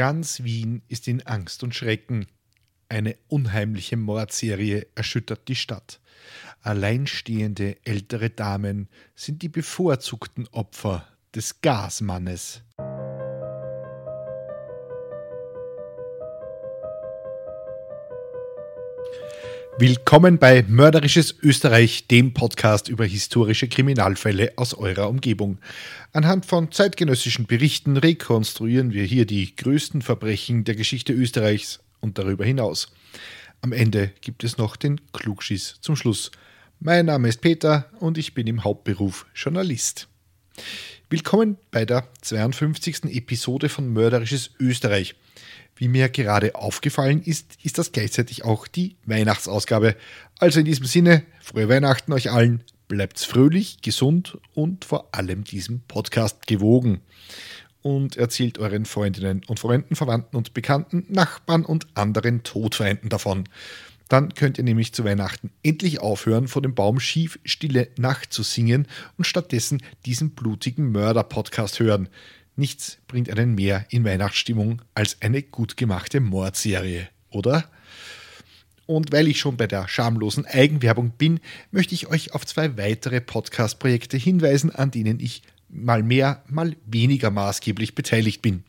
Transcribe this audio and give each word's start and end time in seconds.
Ganz 0.00 0.44
Wien 0.44 0.80
ist 0.88 1.08
in 1.08 1.26
Angst 1.26 1.62
und 1.62 1.74
Schrecken. 1.74 2.24
Eine 2.88 3.18
unheimliche 3.28 3.98
Mordserie 3.98 4.86
erschüttert 4.94 5.46
die 5.46 5.54
Stadt. 5.54 6.00
Alleinstehende 6.62 7.76
ältere 7.84 8.30
Damen 8.30 8.88
sind 9.14 9.42
die 9.42 9.50
bevorzugten 9.50 10.48
Opfer 10.52 11.06
des 11.34 11.60
Gasmannes. 11.60 12.62
Willkommen 19.80 20.36
bei 20.36 20.62
Mörderisches 20.68 21.36
Österreich, 21.42 22.06
dem 22.06 22.34
Podcast 22.34 22.90
über 22.90 23.06
historische 23.06 23.66
Kriminalfälle 23.66 24.52
aus 24.56 24.74
eurer 24.74 25.08
Umgebung. 25.08 25.56
Anhand 26.12 26.44
von 26.44 26.70
zeitgenössischen 26.70 27.46
Berichten 27.46 27.96
rekonstruieren 27.96 28.92
wir 28.92 29.04
hier 29.04 29.24
die 29.24 29.56
größten 29.56 30.02
Verbrechen 30.02 30.64
der 30.64 30.74
Geschichte 30.74 31.14
Österreichs 31.14 31.80
und 32.00 32.18
darüber 32.18 32.44
hinaus. 32.44 32.92
Am 33.62 33.72
Ende 33.72 34.12
gibt 34.20 34.44
es 34.44 34.58
noch 34.58 34.76
den 34.76 35.00
Klugschiss 35.14 35.78
zum 35.80 35.96
Schluss. 35.96 36.30
Mein 36.78 37.06
Name 37.06 37.30
ist 37.30 37.40
Peter 37.40 37.88
und 38.00 38.18
ich 38.18 38.34
bin 38.34 38.46
im 38.48 38.64
Hauptberuf 38.64 39.24
Journalist. 39.34 40.08
Willkommen 41.08 41.56
bei 41.70 41.86
der 41.86 42.06
52. 42.20 43.04
Episode 43.16 43.70
von 43.70 43.90
Mörderisches 43.90 44.50
Österreich. 44.60 45.14
Wie 45.80 45.88
mir 45.88 46.10
gerade 46.10 46.56
aufgefallen 46.56 47.22
ist, 47.22 47.56
ist 47.62 47.78
das 47.78 47.90
gleichzeitig 47.90 48.44
auch 48.44 48.68
die 48.68 48.96
Weihnachtsausgabe. 49.06 49.96
Also 50.38 50.60
in 50.60 50.66
diesem 50.66 50.84
Sinne, 50.84 51.22
frohe 51.40 51.70
Weihnachten 51.70 52.12
euch 52.12 52.30
allen, 52.30 52.62
bleibt's 52.86 53.24
fröhlich, 53.24 53.80
gesund 53.80 54.36
und 54.52 54.84
vor 54.84 55.08
allem 55.12 55.42
diesem 55.42 55.80
Podcast 55.88 56.46
gewogen. 56.46 57.00
Und 57.80 58.18
erzählt 58.18 58.58
euren 58.58 58.84
Freundinnen 58.84 59.40
und 59.46 59.58
Freunden, 59.58 59.96
Verwandten 59.96 60.36
und 60.36 60.52
Bekannten, 60.52 61.06
Nachbarn 61.08 61.64
und 61.64 61.86
anderen 61.94 62.42
Todfeinden 62.42 63.08
davon. 63.08 63.44
Dann 64.10 64.34
könnt 64.34 64.58
ihr 64.58 64.64
nämlich 64.64 64.92
zu 64.92 65.04
Weihnachten 65.04 65.50
endlich 65.62 66.00
aufhören, 66.00 66.46
vor 66.46 66.60
dem 66.60 66.74
Baum 66.74 67.00
schief 67.00 67.38
Stille 67.46 67.88
Nacht 67.96 68.34
zu 68.34 68.42
singen 68.42 68.86
und 69.16 69.24
stattdessen 69.24 69.82
diesen 70.04 70.32
blutigen 70.32 70.92
Mörder-Podcast 70.92 71.80
hören. 71.80 72.10
Nichts 72.60 72.98
bringt 73.08 73.30
einen 73.30 73.54
mehr 73.54 73.86
in 73.88 74.04
Weihnachtsstimmung 74.04 74.82
als 74.92 75.16
eine 75.22 75.42
gut 75.42 75.78
gemachte 75.78 76.20
Mordserie, 76.20 77.08
oder? 77.30 77.64
Und 78.84 79.12
weil 79.12 79.28
ich 79.28 79.40
schon 79.40 79.56
bei 79.56 79.66
der 79.66 79.88
schamlosen 79.88 80.44
Eigenwerbung 80.44 81.12
bin, 81.12 81.40
möchte 81.70 81.94
ich 81.94 82.08
euch 82.08 82.34
auf 82.34 82.44
zwei 82.44 82.76
weitere 82.76 83.22
Podcast-Projekte 83.22 84.18
hinweisen, 84.18 84.68
an 84.68 84.90
denen 84.90 85.20
ich 85.20 85.40
mal 85.72 86.02
mehr, 86.02 86.42
mal 86.48 86.76
weniger 86.86 87.30
maßgeblich 87.30 87.94
beteiligt 87.94 88.42
bin. 88.42 88.64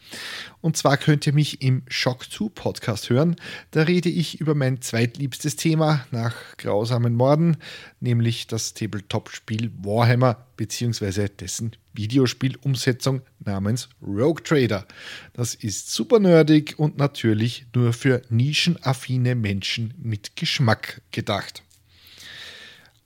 Und 0.61 0.77
zwar 0.77 0.97
könnt 0.97 1.25
ihr 1.25 1.33
mich 1.33 1.61
im 1.61 1.83
Shock 1.87 2.31
2 2.31 2.49
Podcast 2.53 3.09
hören. 3.09 3.35
Da 3.71 3.83
rede 3.83 4.09
ich 4.09 4.39
über 4.39 4.53
mein 4.53 4.81
zweitliebstes 4.81 5.55
Thema 5.55 6.05
nach 6.11 6.35
grausamen 6.57 7.15
Morden, 7.15 7.57
nämlich 7.99 8.47
das 8.47 8.73
Tabletop-Spiel 8.73 9.71
Warhammer 9.81 10.45
bzw. 10.57 11.27
dessen 11.29 11.71
Videospielumsetzung 11.93 13.21
namens 13.39 13.89
Rogue 14.01 14.43
Trader. 14.43 14.85
Das 15.33 15.55
ist 15.55 15.91
super 15.91 16.19
nerdig 16.19 16.75
und 16.77 16.97
natürlich 16.97 17.65
nur 17.75 17.93
für 17.93 18.21
nischenaffine 18.29 19.35
Menschen 19.35 19.93
mit 19.97 20.35
Geschmack 20.35 21.01
gedacht. 21.11 21.63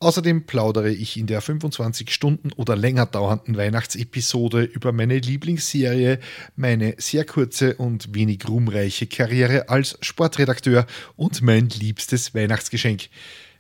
Außerdem 0.06 0.46
plaudere 0.46 0.92
ich 0.92 1.18
in 1.18 1.26
der 1.26 1.42
25 1.42 2.14
Stunden 2.14 2.52
oder 2.54 2.76
länger 2.76 3.08
dauernden 3.08 3.58
Weihnachtsepisode 3.58 4.62
über 4.62 4.92
meine 4.92 5.18
Lieblingsserie, 5.18 6.20
meine 6.56 6.94
sehr 7.00 7.26
kurze 7.26 7.74
und 7.78 8.14
wenig 8.14 8.48
ruhmreiche 8.48 9.08
Karriere 9.08 9.68
als 9.70 9.98
Sportredakteur 10.02 10.86
und 11.16 11.42
mein 11.42 11.70
liebstes 11.70 12.36
Weihnachtsgeschenk. 12.36 13.10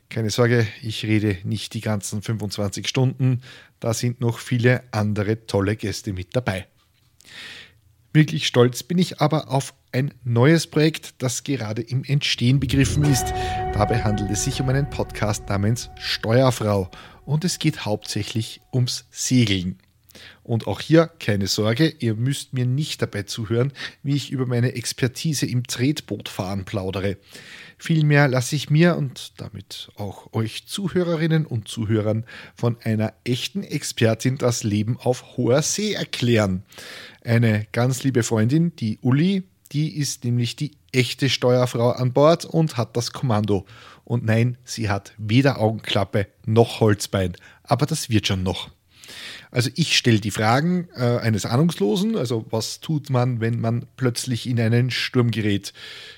Keine 0.09 0.29
Sorge, 0.29 0.67
ich 0.83 1.03
rede 1.03 1.39
nicht 1.45 1.73
die 1.73 1.81
ganzen 1.81 2.21
25 2.21 2.87
Stunden, 2.87 3.41
da 3.79 3.95
sind 3.95 4.21
noch 4.21 4.37
viele 4.37 4.83
andere 4.91 5.47
tolle 5.47 5.75
Gäste 5.75 6.13
mit 6.13 6.35
dabei. 6.35 6.67
Wirklich 8.15 8.47
stolz 8.47 8.81
bin 8.81 8.97
ich 8.97 9.19
aber 9.19 9.51
auf 9.51 9.73
ein 9.91 10.13
neues 10.23 10.67
Projekt, 10.67 11.15
das 11.17 11.43
gerade 11.43 11.81
im 11.81 12.05
Entstehen 12.05 12.61
begriffen 12.61 13.03
ist. 13.03 13.33
Dabei 13.73 14.03
handelt 14.03 14.31
es 14.31 14.45
sich 14.45 14.61
um 14.61 14.69
einen 14.69 14.89
Podcast 14.89 15.49
namens 15.49 15.89
Steuerfrau 15.99 16.89
und 17.25 17.43
es 17.43 17.59
geht 17.59 17.83
hauptsächlich 17.83 18.61
ums 18.71 19.05
Segeln. 19.11 19.79
Und 20.43 20.67
auch 20.67 20.79
hier 20.79 21.09
keine 21.19 21.47
Sorge, 21.47 21.87
ihr 21.99 22.15
müsst 22.15 22.53
mir 22.53 22.65
nicht 22.65 23.01
dabei 23.01 23.23
zuhören, 23.23 23.73
wie 24.03 24.15
ich 24.15 24.31
über 24.31 24.45
meine 24.45 24.73
Expertise 24.75 25.45
im 25.45 25.65
Tretbootfahren 25.65 26.65
plaudere. 26.65 27.17
Vielmehr 27.77 28.27
lasse 28.27 28.55
ich 28.55 28.69
mir 28.69 28.95
und 28.95 29.33
damit 29.37 29.89
auch 29.95 30.33
euch 30.33 30.65
Zuhörerinnen 30.67 31.45
und 31.45 31.67
Zuhörern 31.67 32.25
von 32.55 32.77
einer 32.83 33.13
echten 33.25 33.63
Expertin 33.63 34.37
das 34.37 34.63
Leben 34.63 34.97
auf 34.97 35.37
hoher 35.37 35.61
See 35.61 35.93
erklären. 35.93 36.63
Eine 37.23 37.67
ganz 37.71 38.03
liebe 38.03 38.23
Freundin, 38.23 38.75
die 38.77 38.99
Uli, 39.01 39.43
die 39.71 39.97
ist 39.97 40.23
nämlich 40.23 40.55
die 40.55 40.71
echte 40.91 41.29
Steuerfrau 41.29 41.91
an 41.91 42.13
Bord 42.13 42.45
und 42.45 42.77
hat 42.77 42.95
das 42.95 43.11
Kommando. 43.11 43.65
Und 44.05 44.23
nein, 44.23 44.57
sie 44.63 44.89
hat 44.89 45.13
weder 45.17 45.59
Augenklappe 45.59 46.27
noch 46.45 46.79
Holzbein, 46.79 47.35
aber 47.63 47.85
das 47.85 48.09
wird 48.09 48.27
schon 48.27 48.43
noch. 48.43 48.69
Also 49.51 49.69
ich 49.75 49.97
stelle 49.97 50.19
die 50.19 50.31
Fragen 50.31 50.87
äh, 50.95 51.17
eines 51.17 51.45
Ahnungslosen, 51.45 52.15
also 52.15 52.45
was 52.49 52.79
tut 52.79 53.09
man, 53.09 53.39
wenn 53.39 53.59
man 53.59 53.85
plötzlich 53.97 54.47
in 54.47 54.59
einen 54.59 54.91
Sturm 54.91 55.31
gerät? 55.31 55.73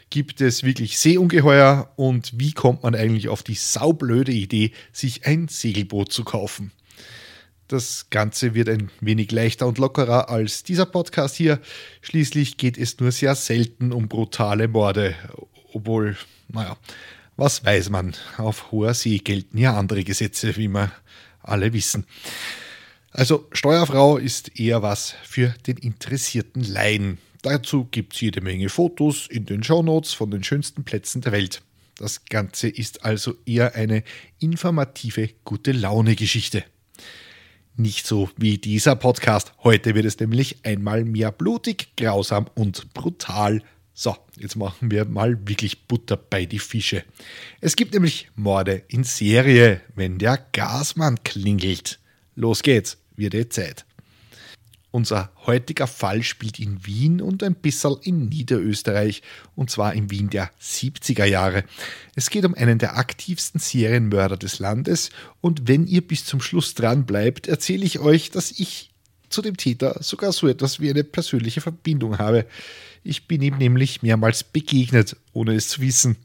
Gibt 0.09 0.41
es 0.41 0.63
wirklich 0.63 0.97
Seeungeheuer 0.97 1.91
und 1.95 2.31
wie 2.39 2.53
kommt 2.53 2.83
man 2.83 2.95
eigentlich 2.95 3.29
auf 3.29 3.43
die 3.43 3.55
saublöde 3.55 4.31
Idee, 4.31 4.71
sich 4.91 5.25
ein 5.25 5.47
Segelboot 5.47 6.11
zu 6.11 6.23
kaufen? 6.23 6.71
Das 7.67 8.09
Ganze 8.09 8.53
wird 8.53 8.69
ein 8.69 8.89
wenig 9.01 9.29
leichter 9.31 9.67
und 9.67 9.77
lockerer 9.77 10.29
als 10.29 10.63
dieser 10.63 10.85
Podcast 10.85 11.35
hier. 11.35 11.59
Schließlich 12.01 12.55
geht 12.55 12.77
es 12.77 12.97
nur 12.99 13.11
sehr 13.11 13.35
selten 13.35 13.91
um 13.91 14.07
brutale 14.07 14.69
Morde. 14.69 15.15
Obwohl, 15.73 16.15
naja, 16.47 16.77
was 17.35 17.65
weiß 17.65 17.89
man? 17.89 18.15
Auf 18.37 18.71
hoher 18.71 18.93
See 18.93 19.17
gelten 19.17 19.57
ja 19.57 19.77
andere 19.77 20.05
Gesetze, 20.05 20.55
wie 20.55 20.69
wir 20.69 20.91
alle 21.43 21.73
wissen. 21.73 22.05
Also 23.17 23.47
Steuerfrau 23.51 24.17
ist 24.17 24.59
eher 24.59 24.83
was 24.83 25.15
für 25.23 25.55
den 25.65 25.77
interessierten 25.77 26.63
Laien. 26.63 27.17
Dazu 27.41 27.85
gibt 27.89 28.13
es 28.13 28.21
jede 28.21 28.41
Menge 28.41 28.69
Fotos 28.69 29.25
in 29.25 29.47
den 29.47 29.63
Shownotes 29.63 30.13
von 30.13 30.29
den 30.29 30.43
schönsten 30.43 30.83
Plätzen 30.83 31.21
der 31.21 31.31
Welt. 31.31 31.63
Das 31.97 32.25
Ganze 32.25 32.69
ist 32.69 33.03
also 33.03 33.33
eher 33.47 33.73
eine 33.73 34.03
informative, 34.37 35.31
gute 35.43 35.71
Laune-Geschichte. 35.71 36.63
Nicht 37.75 38.05
so 38.05 38.29
wie 38.37 38.59
dieser 38.59 38.95
Podcast. 38.95 39.51
Heute 39.63 39.95
wird 39.95 40.05
es 40.05 40.19
nämlich 40.19 40.63
einmal 40.63 41.03
mehr 41.03 41.31
blutig, 41.31 41.95
grausam 41.97 42.45
und 42.53 42.93
brutal. 42.93 43.63
So, 43.95 44.15
jetzt 44.37 44.57
machen 44.57 44.91
wir 44.91 45.05
mal 45.05 45.39
wirklich 45.47 45.87
Butter 45.87 46.17
bei 46.17 46.45
die 46.45 46.59
Fische. 46.59 47.03
Es 47.61 47.75
gibt 47.75 47.95
nämlich 47.95 48.29
Morde 48.35 48.83
in 48.89 49.03
Serie, 49.03 49.81
wenn 49.95 50.19
der 50.19 50.37
Gasmann 50.51 51.23
klingelt. 51.23 51.99
Los 52.35 52.61
geht's 52.61 52.99
wird 53.17 53.33
eh 53.33 53.49
Zeit. 53.49 53.85
Unser 54.91 55.31
heutiger 55.45 55.85
Fall 55.85 56.23
spielt 56.23 56.59
in 56.59 56.85
Wien 56.85 57.21
und 57.21 57.43
ein 57.43 57.55
bisschen 57.55 57.97
in 58.03 58.29
Niederösterreich, 58.29 59.21
und 59.55 59.69
zwar 59.69 59.93
in 59.93 60.09
Wien 60.09 60.29
der 60.29 60.49
70er 60.61 61.25
Jahre. 61.25 61.65
Es 62.15 62.29
geht 62.29 62.45
um 62.45 62.55
einen 62.55 62.79
der 62.79 62.97
aktivsten 62.97 63.59
Serienmörder 63.59 64.37
des 64.37 64.59
Landes, 64.59 65.09
und 65.41 65.67
wenn 65.67 65.85
ihr 65.87 66.07
bis 66.07 66.25
zum 66.25 66.41
Schluss 66.41 66.73
dran 66.73 67.05
bleibt, 67.05 67.47
erzähle 67.47 67.85
ich 67.85 67.99
euch, 67.99 68.31
dass 68.31 68.51
ich 68.51 68.91
zu 69.29 69.41
dem 69.41 69.57
Täter 69.57 70.01
sogar 70.01 70.31
so 70.31 70.47
etwas 70.47 70.79
wie 70.79 70.89
eine 70.89 71.03
persönliche 71.03 71.61
Verbindung 71.61 72.17
habe. 72.17 72.45
Ich 73.03 73.27
bin 73.27 73.41
ihm 73.41 73.57
nämlich 73.57 74.01
mehrmals 74.01 74.43
begegnet, 74.43 75.17
ohne 75.33 75.53
es 75.53 75.67
zu 75.67 75.81
wissen. 75.81 76.15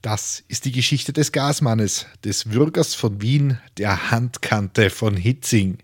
Das 0.00 0.42
ist 0.48 0.64
die 0.64 0.72
Geschichte 0.72 1.12
des 1.12 1.30
Gasmannes, 1.30 2.06
des 2.24 2.44
Bürgers 2.44 2.94
von 2.94 3.22
Wien, 3.22 3.58
der 3.76 4.10
Handkante 4.10 4.90
von 4.90 5.16
Hitzing. 5.16 5.78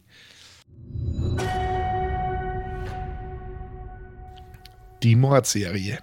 Die 5.02 5.14
Mordserie. 5.14 5.99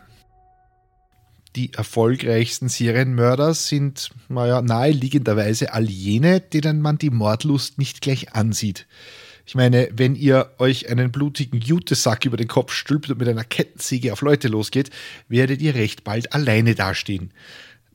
Die 1.56 1.74
erfolgreichsten 1.74 2.68
Serienmörder 2.68 3.54
sind, 3.54 4.10
naja, 4.28 4.62
naheliegenderweise 4.62 5.74
all 5.74 5.90
jene, 5.90 6.42
denen 6.42 6.82
man 6.82 6.98
die 6.98 7.10
Mordlust 7.10 7.78
nicht 7.78 8.02
gleich 8.02 8.34
ansieht. 8.34 8.88
Ich 9.46 9.56
meine, 9.56 9.90
wenn 9.94 10.16
ihr 10.16 10.52
euch 10.58 10.90
einen 10.90 11.12
blutigen 11.12 11.62
Jutesack 11.62 12.26
über 12.26 12.36
den 12.36 12.48
Kopf 12.48 12.74
stülpt 12.74 13.10
und 13.10 13.20
mit 13.20 13.28
einer 13.28 13.44
Kettensäge 13.44 14.12
auf 14.12 14.22
Leute 14.22 14.48
losgeht, 14.48 14.90
werdet 15.30 15.62
ihr 15.62 15.76
recht 15.76 16.04
bald 16.04 16.34
alleine 16.34 16.74
dastehen. 16.74 17.32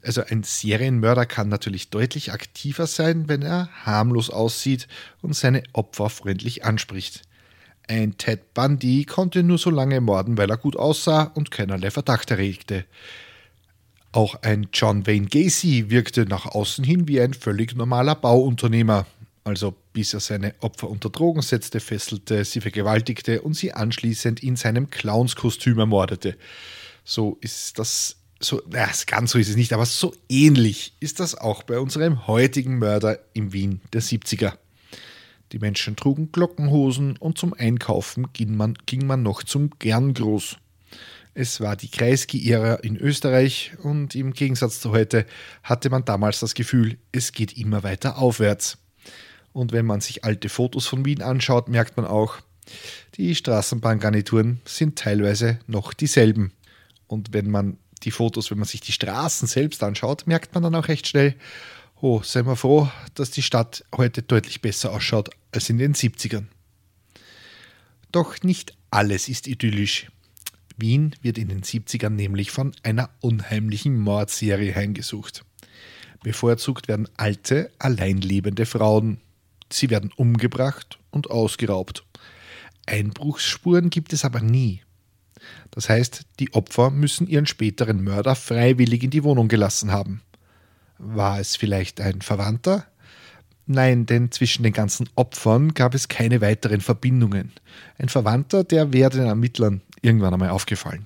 Also 0.03 0.23
ein 0.23 0.43
Serienmörder 0.43 1.27
kann 1.27 1.49
natürlich 1.49 1.91
deutlich 1.91 2.33
aktiver 2.33 2.87
sein, 2.87 3.29
wenn 3.29 3.43
er 3.43 3.69
harmlos 3.85 4.31
aussieht 4.31 4.89
und 5.21 5.35
seine 5.35 5.63
Opfer 5.73 6.09
freundlich 6.09 6.65
anspricht. 6.65 7.23
Ein 7.89 8.17
Ted 8.17 8.55
Bundy 8.55 9.05
konnte 9.05 9.43
nur 9.43 9.59
so 9.59 9.69
lange 9.69 10.01
morden, 10.01 10.39
weil 10.39 10.49
er 10.49 10.57
gut 10.57 10.77
aussah 10.77 11.25
und 11.25 11.51
keinerlei 11.51 11.91
Verdacht 11.91 12.31
erregte. 12.31 12.85
Auch 14.13 14.43
ein 14.43 14.69
John 14.73 15.07
Wayne 15.07 15.27
Gacy 15.27 15.91
wirkte 15.91 16.25
nach 16.25 16.47
außen 16.47 16.85
hin 16.85 17.07
wie 17.07 17.21
ein 17.21 17.35
völlig 17.35 17.77
normaler 17.77 18.15
Bauunternehmer, 18.15 19.07
also 19.45 19.75
bis 19.93 20.15
er 20.15 20.21
seine 20.21 20.55
Opfer 20.61 20.89
unter 20.89 21.11
Drogen 21.11 21.43
setzte, 21.43 21.81
fesselte, 21.81 22.45
sie 22.45 22.61
vergewaltigte 22.61 23.43
und 23.43 23.55
sie 23.55 23.73
anschließend 23.73 24.43
in 24.43 24.57
seinem 24.57 24.91
Clownskostüm 24.91 25.79
ermordete. 25.79 26.37
So 27.05 27.39
ist 27.41 27.79
das, 27.79 28.17
so, 28.41 28.63
na, 28.71 28.89
ganz 29.07 29.33
so 29.33 29.39
ist 29.39 29.51
es 29.51 29.57
nicht, 29.57 29.73
aber 29.73 29.85
so 29.85 30.15
ähnlich 30.29 30.95
ist 30.99 31.21
das 31.21 31.35
auch 31.35 31.63
bei 31.63 31.79
unserem 31.79 32.27
heutigen 32.27 32.79
Mörder 32.79 33.19
im 33.35 33.53
Wien 33.53 33.83
der 33.93 34.03
70er. 34.03 34.55
Die 35.53 35.59
Menschen 35.59 35.97
trugen 35.97 36.33
Glockenhosen 36.33 37.17
und 37.19 37.37
zum 37.37 37.53
Einkaufen 37.53 38.33
ging 38.33 38.57
man, 38.57 38.75
ging 38.87 39.07
man 39.07 39.23
noch 39.23 39.43
zum 39.43 39.71
Gerngroß. 39.79 40.57
Es 41.35 41.61
war 41.61 41.77
die 41.77 41.91
Kreisky-Ära 41.91 42.77
in 42.77 42.97
Österreich 42.97 43.73
und 43.83 44.15
im 44.15 44.33
Gegensatz 44.33 44.81
zu 44.81 44.91
heute 44.91 45.27
hatte 45.63 45.91
man 45.91 46.05
damals 46.05 46.41
das 46.41 46.55
Gefühl, 46.55 46.99
es 47.13 47.33
geht 47.33 47.57
immer 47.57 47.83
weiter 47.83 48.19
aufwärts. 48.19 48.79
Und 49.53 49.73
wenn 49.73 49.87
man 49.87 50.01
sich 50.01 50.25
alte 50.25 50.49
Fotos 50.49 50.87
von 50.87 51.05
Wien 51.05 51.23
anschaut, 51.23 51.69
merkt 51.69 51.97
man 51.97 52.07
auch, 52.07 52.37
die 53.17 53.35
Straßenbahngarnituren 53.35 54.61
sind 54.65 54.99
teilweise 54.99 55.59
noch 55.67 55.93
dieselben. 55.93 56.53
Und 57.07 57.33
wenn 57.33 57.51
man 57.51 57.77
die 58.03 58.11
Fotos, 58.11 58.51
wenn 58.51 58.59
man 58.59 58.69
sich 58.69 58.81
die 58.81 58.93
Straßen 58.93 59.47
selbst 59.49 59.83
anschaut, 59.83 60.27
merkt 60.27 60.55
man 60.55 60.63
dann 60.63 60.75
auch 60.75 60.89
recht 60.89 61.07
schnell, 61.07 61.35
oh, 62.01 62.23
sei 62.23 62.43
mal 62.43 62.57
froh, 62.57 62.89
dass 63.15 63.31
die 63.31 63.43
Stadt 63.43 63.85
heute 63.95 64.23
deutlich 64.23 64.61
besser 64.61 64.93
ausschaut 64.93 65.31
als 65.53 65.69
in 65.71 65.79
den 65.79 65.95
70ern. 65.95 66.47
Doch 68.13 68.43
nicht 68.43 68.75
alles 68.91 69.29
ist 69.29 69.47
idyllisch. 69.47 70.11
Wien 70.77 71.15
wird 71.23 71.39
in 71.39 71.49
den 71.49 71.63
70ern 71.63 72.11
nämlich 72.11 72.51
von 72.51 72.73
einer 72.83 73.11
unheimlichen 73.21 74.01
Mordserie 74.01 74.75
heimgesucht. 74.75 75.45
Bevorzugt 76.23 76.89
werden 76.89 77.09
alte, 77.17 77.71
alleinlebende 77.79 78.67
Frauen. 78.67 79.21
Sie 79.71 79.91
werden 79.91 80.11
umgebracht 80.17 80.99
und 81.11 81.31
ausgeraubt. 81.31 82.05
Einbruchsspuren 82.87 83.91
gibt 83.91 84.13
es 84.13 84.25
aber 84.25 84.41
nie. 84.41 84.83
Das 85.71 85.89
heißt, 85.89 86.27
die 86.39 86.53
Opfer 86.55 86.91
müssen 86.91 87.27
ihren 87.27 87.47
späteren 87.47 88.03
Mörder 88.03 88.35
freiwillig 88.35 89.03
in 89.03 89.11
die 89.11 89.25
Wohnung 89.25 89.49
gelassen 89.49 89.93
haben. 89.93 90.23
War 90.99 91.41
es 91.41 91.57
vielleicht 91.57 92.01
ein 92.01 92.21
Verwandter? 92.21 92.87
Nein, 93.67 94.05
denn 94.05 94.33
zwischen 94.33 94.65
den 94.65 94.73
ganzen 94.73 95.09
Opfern 95.15 95.75
gab 95.75 95.95
es 95.95 96.09
keine 96.09 96.41
weiteren 96.41 96.81
Verbindungen. 96.81 97.53
Ein 97.99 98.09
Verwandter, 98.09 98.65
der 98.65 98.93
wäre 98.93 99.11
den 99.11 99.27
Ermittlern 99.27 99.81
irgendwann 100.03 100.35
einmal 100.35 100.51
aufgefallen. 100.51 101.05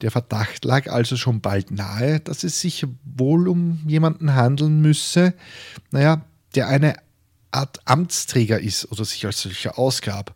Der 0.00 0.10
Verdacht 0.10 0.64
lag 0.64 0.90
also 0.90 1.16
schon 1.16 1.40
bald 1.40 1.70
nahe, 1.70 2.20
dass 2.20 2.44
es 2.44 2.60
sich 2.60 2.86
wohl 3.04 3.48
um 3.48 3.80
jemanden 3.86 4.34
handeln 4.34 4.80
müsse, 4.80 5.34
naja, 5.90 6.24
der 6.54 6.68
eine 6.68 6.94
Art 7.50 7.80
Amtsträger 7.84 8.60
ist 8.60 8.90
oder 8.90 9.04
sich 9.04 9.24
als 9.26 9.42
solcher 9.42 9.78
ausgab. 9.78 10.34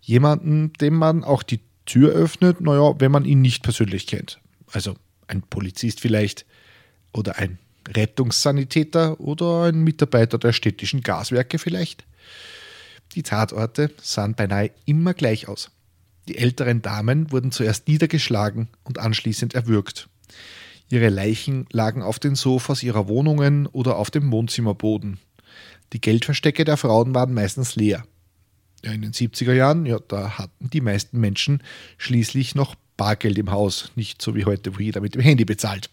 Jemanden, 0.00 0.72
dem 0.74 0.94
man 0.94 1.24
auch 1.24 1.42
die 1.42 1.60
Tür 1.90 2.12
öffnet, 2.12 2.60
naja, 2.60 2.94
wenn 3.00 3.10
man 3.10 3.24
ihn 3.24 3.40
nicht 3.40 3.64
persönlich 3.64 4.06
kennt. 4.06 4.38
Also 4.70 4.94
ein 5.26 5.42
Polizist 5.42 5.98
vielleicht 5.98 6.46
oder 7.12 7.38
ein 7.38 7.58
Rettungssanitäter 7.88 9.18
oder 9.18 9.64
ein 9.64 9.82
Mitarbeiter 9.82 10.38
der 10.38 10.52
städtischen 10.52 11.00
Gaswerke 11.00 11.58
vielleicht. 11.58 12.04
Die 13.16 13.24
Tatorte 13.24 13.90
sahen 14.00 14.34
beinahe 14.34 14.70
immer 14.84 15.14
gleich 15.14 15.48
aus. 15.48 15.72
Die 16.28 16.38
älteren 16.38 16.80
Damen 16.80 17.32
wurden 17.32 17.50
zuerst 17.50 17.88
niedergeschlagen 17.88 18.68
und 18.84 19.00
anschließend 19.00 19.54
erwürgt. 19.54 20.08
Ihre 20.90 21.08
Leichen 21.08 21.66
lagen 21.72 22.02
auf 22.02 22.20
den 22.20 22.36
Sofas 22.36 22.84
ihrer 22.84 23.08
Wohnungen 23.08 23.66
oder 23.66 23.96
auf 23.96 24.12
dem 24.12 24.30
Wohnzimmerboden. 24.30 25.18
Die 25.92 26.00
Geldverstecke 26.00 26.64
der 26.64 26.76
Frauen 26.76 27.16
waren 27.16 27.34
meistens 27.34 27.74
leer. 27.74 28.04
Ja, 28.84 28.92
in 28.92 29.02
den 29.02 29.12
70er 29.12 29.52
Jahren, 29.52 29.84
ja, 29.84 29.98
da 30.08 30.38
hatten 30.38 30.70
die 30.70 30.80
meisten 30.80 31.20
Menschen 31.20 31.62
schließlich 31.98 32.54
noch 32.54 32.74
Bargeld 32.96 33.38
im 33.38 33.50
Haus, 33.50 33.92
nicht 33.94 34.22
so 34.22 34.34
wie 34.34 34.44
heute, 34.44 34.76
wo 34.76 34.80
jeder 34.80 35.00
mit 35.00 35.14
dem 35.14 35.20
Handy 35.20 35.44
bezahlt. 35.44 35.90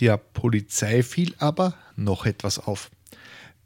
Der 0.00 0.16
Polizei 0.16 1.02
fiel 1.02 1.34
aber 1.38 1.74
noch 1.96 2.26
etwas 2.26 2.58
auf. 2.58 2.90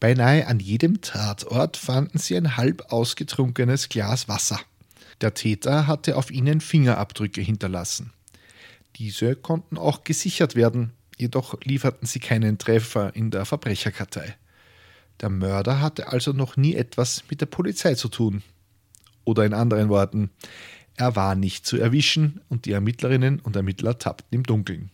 Beinahe 0.01 0.47
an 0.47 0.61
jedem 0.61 1.01
Tatort 1.01 1.77
fanden 1.77 2.19
sie 2.19 2.37
ein 2.37 2.57
halb 2.57 2.93
ausgetrunkenes 2.93 3.89
Glas 3.89 4.29
Wasser. 4.29 4.61
Der 5.21 5.35
Täter 5.35 5.87
hatte 5.87 6.17
auf 6.17 6.31
ihnen 6.31 6.61
Fingerabdrücke 6.61 7.41
hinterlassen. 7.41 8.13
Diese 8.97 9.35
konnten 9.35 9.77
auch 9.77 10.05
gesichert 10.05 10.55
werden, 10.55 10.93
jedoch 11.17 11.61
lieferten 11.63 12.07
sie 12.07 12.21
keinen 12.21 12.59
Treffer 12.59 13.15
in 13.17 13.31
der 13.31 13.45
Verbrecherkartei. 13.45 14.37
Der 15.21 15.31
Mörder 15.31 15.81
hatte 15.81 16.09
also 16.09 16.33
noch 16.33 16.57
nie 16.57 16.75
etwas 16.75 17.25
mit 17.31 17.41
der 17.41 17.47
Polizei 17.47 17.95
zu 17.95 18.09
tun. 18.09 18.43
Oder 19.25 19.45
in 19.45 19.55
anderen 19.55 19.89
Worten, 19.89 20.31
er 20.95 21.17
war 21.17 21.35
nicht 21.35 21.67
zu 21.67 21.77
erwischen 21.77 22.41
und 22.49 22.65
die 22.65 22.73
Ermittlerinnen 22.73 23.41
und 23.41 23.57
Ermittler 23.57 23.99
tappten 23.99 24.39
im 24.39 24.43
Dunkeln. 24.45 24.91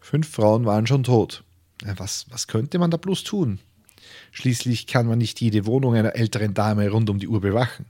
Fünf 0.00 0.28
Frauen 0.28 0.64
waren 0.64 0.86
schon 0.86 1.04
tot. 1.04 1.44
Was, 1.82 2.26
was 2.30 2.46
könnte 2.46 2.78
man 2.78 2.90
da 2.90 2.96
bloß 2.96 3.24
tun? 3.24 3.58
Schließlich 4.32 4.86
kann 4.86 5.06
man 5.06 5.18
nicht 5.18 5.40
jede 5.40 5.66
Wohnung 5.66 5.94
einer 5.94 6.16
älteren 6.16 6.54
Dame 6.54 6.88
rund 6.90 7.10
um 7.10 7.18
die 7.18 7.28
Uhr 7.28 7.40
bewachen. 7.40 7.86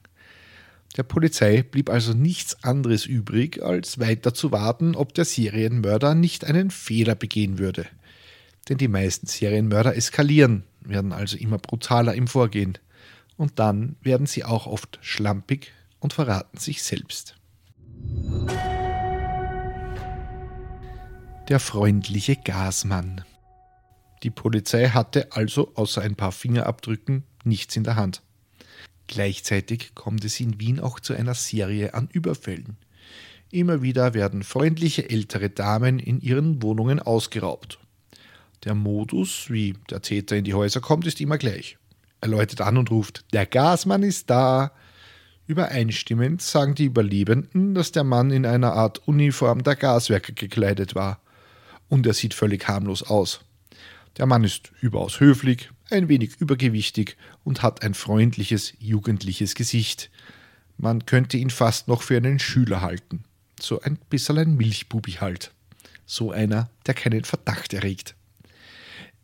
Der 0.96 1.02
Polizei 1.02 1.62
blieb 1.62 1.88
also 1.88 2.14
nichts 2.14 2.64
anderes 2.64 3.06
übrig, 3.06 3.62
als 3.62 4.00
weiter 4.00 4.34
zu 4.34 4.50
warten, 4.50 4.96
ob 4.96 5.14
der 5.14 5.24
Serienmörder 5.24 6.14
nicht 6.14 6.44
einen 6.44 6.70
Fehler 6.70 7.14
begehen 7.14 7.58
würde. 7.58 7.86
Denn 8.68 8.78
die 8.78 8.88
meisten 8.88 9.26
Serienmörder 9.26 9.96
eskalieren, 9.96 10.64
werden 10.82 11.12
also 11.12 11.36
immer 11.36 11.58
brutaler 11.58 12.14
im 12.14 12.26
Vorgehen. 12.26 12.78
Und 13.36 13.58
dann 13.58 13.96
werden 14.02 14.26
sie 14.26 14.44
auch 14.44 14.66
oft 14.66 14.98
schlampig 15.02 15.72
und 15.98 16.12
verraten 16.12 16.58
sich 16.58 16.82
selbst. 16.82 17.36
der 21.50 21.58
freundliche 21.58 22.36
Gasmann. 22.36 23.24
Die 24.22 24.30
Polizei 24.30 24.86
hatte 24.90 25.32
also 25.32 25.72
außer 25.74 26.00
ein 26.00 26.14
paar 26.14 26.30
Fingerabdrücken 26.30 27.24
nichts 27.42 27.74
in 27.74 27.82
der 27.82 27.96
Hand. 27.96 28.22
Gleichzeitig 29.08 29.96
kommt 29.96 30.24
es 30.24 30.38
in 30.38 30.60
Wien 30.60 30.78
auch 30.78 31.00
zu 31.00 31.12
einer 31.12 31.34
Serie 31.34 31.92
an 31.94 32.08
Überfällen. 32.12 32.76
Immer 33.50 33.82
wieder 33.82 34.14
werden 34.14 34.44
freundliche 34.44 35.10
ältere 35.10 35.50
Damen 35.50 35.98
in 35.98 36.20
ihren 36.20 36.62
Wohnungen 36.62 37.00
ausgeraubt. 37.00 37.80
Der 38.64 38.74
Modus, 38.74 39.48
wie 39.48 39.74
der 39.88 40.02
Täter 40.02 40.36
in 40.36 40.44
die 40.44 40.54
Häuser 40.54 40.80
kommt, 40.80 41.06
ist 41.06 41.20
immer 41.20 41.38
gleich. 41.38 41.78
Er 42.20 42.28
läutet 42.28 42.60
an 42.60 42.76
und 42.76 42.90
ruft: 42.90 43.24
Der 43.32 43.46
Gasmann 43.46 44.02
ist 44.02 44.28
da! 44.28 44.72
Übereinstimmend 45.46 46.42
sagen 46.42 46.76
die 46.76 46.84
Überlebenden, 46.84 47.74
dass 47.74 47.90
der 47.90 48.04
Mann 48.04 48.30
in 48.30 48.46
einer 48.46 48.74
Art 48.74 49.08
Uniform 49.08 49.64
der 49.64 49.74
Gaswerke 49.74 50.32
gekleidet 50.32 50.94
war 50.94 51.20
und 51.88 52.06
er 52.06 52.14
sieht 52.14 52.34
völlig 52.34 52.68
harmlos 52.68 53.02
aus. 53.02 53.40
Der 54.16 54.26
Mann 54.26 54.44
ist 54.44 54.70
überaus 54.80 55.20
höflich, 55.20 55.70
ein 55.90 56.08
wenig 56.08 56.36
übergewichtig 56.40 57.16
und 57.44 57.62
hat 57.62 57.82
ein 57.82 57.94
freundliches, 57.94 58.74
jugendliches 58.78 59.54
Gesicht. 59.54 60.10
Man 60.78 61.04
könnte 61.04 61.36
ihn 61.36 61.50
fast 61.50 61.88
noch 61.88 62.02
für 62.02 62.16
einen 62.16 62.38
Schüler 62.38 62.80
halten. 62.80 63.24
So 63.60 63.80
ein 63.80 63.98
bisschen 64.08 64.38
ein 64.38 64.56
Milchbubi 64.56 65.12
halt. 65.12 65.52
So 66.06 66.30
einer, 66.30 66.70
der 66.86 66.94
keinen 66.94 67.24
Verdacht 67.24 67.74
erregt. 67.74 68.14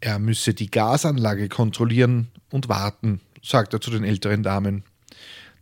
Er 0.01 0.19
müsse 0.19 0.55
die 0.55 0.71
Gasanlage 0.71 1.49
kontrollieren 1.49 2.29
und 2.51 2.69
warten, 2.69 3.21
sagt 3.43 3.73
er 3.73 3.81
zu 3.81 3.91
den 3.91 4.05
älteren 4.05 4.43
Damen. 4.43 4.85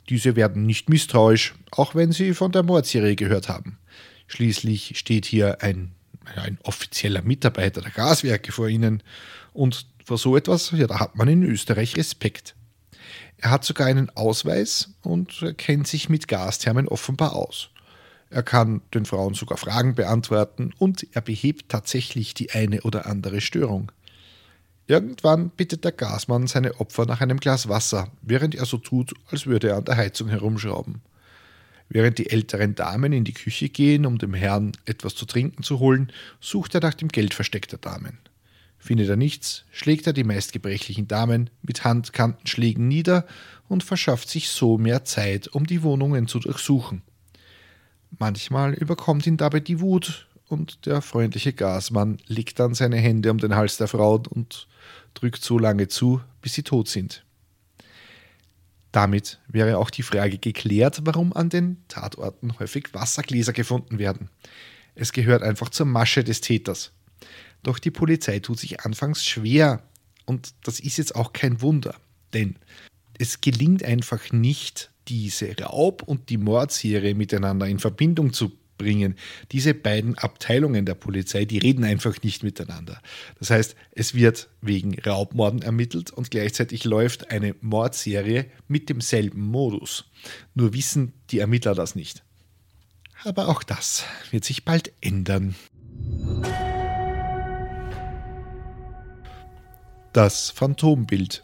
Diese 0.08 0.36
werden 0.36 0.66
nicht 0.66 0.88
misstrauisch, 0.88 1.54
auch 1.70 1.94
wenn 1.94 2.12
sie 2.12 2.34
von 2.34 2.52
der 2.52 2.62
Mordserie 2.62 3.16
gehört 3.16 3.48
haben. 3.48 3.78
Schließlich 4.26 4.98
steht 4.98 5.24
hier 5.24 5.62
ein 5.62 5.92
ein 6.36 6.58
offizieller 6.62 7.22
Mitarbeiter 7.22 7.80
der 7.80 7.90
Gaswerke 7.90 8.52
vor 8.52 8.68
ihnen. 8.68 9.02
Und 9.52 9.86
vor 10.04 10.18
so 10.18 10.36
etwas, 10.36 10.70
ja, 10.72 10.86
da 10.86 11.00
hat 11.00 11.16
man 11.16 11.28
in 11.28 11.42
Österreich 11.42 11.96
Respekt. 11.96 12.54
Er 13.38 13.50
hat 13.50 13.64
sogar 13.64 13.86
einen 13.86 14.10
Ausweis 14.10 14.94
und 15.02 15.54
kennt 15.58 15.86
sich 15.86 16.08
mit 16.08 16.28
Gasthermen 16.28 16.88
offenbar 16.88 17.34
aus. 17.34 17.70
Er 18.30 18.42
kann 18.42 18.80
den 18.92 19.04
Frauen 19.04 19.34
sogar 19.34 19.58
Fragen 19.58 19.94
beantworten 19.94 20.72
und 20.78 21.06
er 21.12 21.20
behebt 21.20 21.68
tatsächlich 21.68 22.34
die 22.34 22.52
eine 22.52 22.82
oder 22.82 23.06
andere 23.06 23.40
Störung. 23.40 23.92
Irgendwann 24.86 25.48
bittet 25.50 25.84
der 25.84 25.92
Gasmann 25.92 26.46
seine 26.46 26.78
Opfer 26.78 27.06
nach 27.06 27.20
einem 27.22 27.38
Glas 27.38 27.68
Wasser, 27.68 28.10
während 28.20 28.54
er 28.54 28.66
so 28.66 28.76
tut, 28.76 29.14
als 29.30 29.46
würde 29.46 29.68
er 29.68 29.78
an 29.78 29.84
der 29.84 29.96
Heizung 29.96 30.28
herumschrauben. 30.28 31.00
Während 31.88 32.18
die 32.18 32.30
älteren 32.30 32.74
Damen 32.74 33.12
in 33.12 33.24
die 33.24 33.32
Küche 33.32 33.68
gehen, 33.68 34.04
um 34.04 34.18
dem 34.18 34.34
Herrn 34.34 34.72
etwas 34.84 35.14
zu 35.14 35.24
trinken 35.26 35.62
zu 35.62 35.78
holen, 35.78 36.12
sucht 36.40 36.74
er 36.74 36.80
nach 36.80 36.94
dem 36.94 37.08
Geldversteck 37.08 37.68
der 37.68 37.78
Damen. 37.78 38.18
Findet 38.78 39.08
er 39.08 39.16
nichts, 39.16 39.64
schlägt 39.70 40.06
er 40.06 40.12
die 40.12 40.24
meist 40.24 40.52
gebrechlichen 40.52 41.08
Damen 41.08 41.48
mit 41.62 41.84
Handkantenschlägen 41.84 42.86
nieder 42.86 43.26
und 43.68 43.82
verschafft 43.82 44.28
sich 44.28 44.50
so 44.50 44.76
mehr 44.76 45.04
Zeit, 45.04 45.48
um 45.48 45.66
die 45.66 45.82
Wohnungen 45.82 46.28
zu 46.28 46.38
durchsuchen. 46.38 47.00
Manchmal 48.18 48.74
überkommt 48.74 49.26
ihn 49.26 49.38
dabei 49.38 49.60
die 49.60 49.80
Wut 49.80 50.26
und 50.48 50.86
der 50.86 51.02
freundliche 51.02 51.52
Gasmann 51.52 52.18
legt 52.26 52.58
dann 52.58 52.74
seine 52.74 52.96
Hände 52.96 53.30
um 53.30 53.38
den 53.38 53.54
Hals 53.54 53.76
der 53.76 53.88
Frau 53.88 54.22
und 54.30 54.68
drückt 55.14 55.42
so 55.42 55.58
lange 55.58 55.88
zu, 55.88 56.20
bis 56.40 56.54
sie 56.54 56.62
tot 56.62 56.88
sind. 56.88 57.24
Damit 58.92 59.40
wäre 59.48 59.78
auch 59.78 59.90
die 59.90 60.02
Frage 60.02 60.38
geklärt, 60.38 61.00
warum 61.04 61.32
an 61.32 61.48
den 61.48 61.82
Tatorten 61.88 62.58
häufig 62.58 62.94
Wassergläser 62.94 63.52
gefunden 63.52 63.98
werden. 63.98 64.30
Es 64.94 65.12
gehört 65.12 65.42
einfach 65.42 65.70
zur 65.70 65.86
Masche 65.86 66.22
des 66.22 66.40
Täters. 66.40 66.92
Doch 67.64 67.78
die 67.78 67.90
Polizei 67.90 68.38
tut 68.38 68.60
sich 68.60 68.80
anfangs 68.80 69.24
schwer 69.24 69.82
und 70.26 70.54
das 70.62 70.78
ist 70.78 70.98
jetzt 70.98 71.16
auch 71.16 71.32
kein 71.32 71.60
Wunder, 71.60 71.96
denn 72.34 72.56
es 73.18 73.40
gelingt 73.40 73.82
einfach 73.82 74.32
nicht, 74.32 74.90
diese 75.08 75.56
Raub- 75.58 76.02
und 76.02 76.30
die 76.30 76.38
Mordserie 76.38 77.14
miteinander 77.14 77.66
in 77.66 77.78
Verbindung 77.78 78.32
zu 78.32 78.52
bringen. 78.78 79.16
Diese 79.52 79.74
beiden 79.74 80.16
Abteilungen 80.18 80.86
der 80.86 80.94
Polizei, 80.94 81.44
die 81.44 81.58
reden 81.58 81.84
einfach 81.84 82.22
nicht 82.22 82.42
miteinander. 82.42 83.00
Das 83.38 83.50
heißt, 83.50 83.76
es 83.92 84.14
wird 84.14 84.48
wegen 84.60 84.98
Raubmorden 84.98 85.62
ermittelt 85.62 86.10
und 86.10 86.30
gleichzeitig 86.30 86.84
läuft 86.84 87.30
eine 87.30 87.54
Mordserie 87.60 88.46
mit 88.68 88.88
demselben 88.88 89.46
Modus. 89.46 90.04
Nur 90.54 90.74
wissen 90.74 91.12
die 91.30 91.38
Ermittler 91.38 91.74
das 91.74 91.94
nicht. 91.94 92.22
Aber 93.22 93.48
auch 93.48 93.62
das 93.62 94.04
wird 94.30 94.44
sich 94.44 94.64
bald 94.64 94.92
ändern. 95.00 95.54
Das 100.12 100.50
Phantombild. 100.50 101.43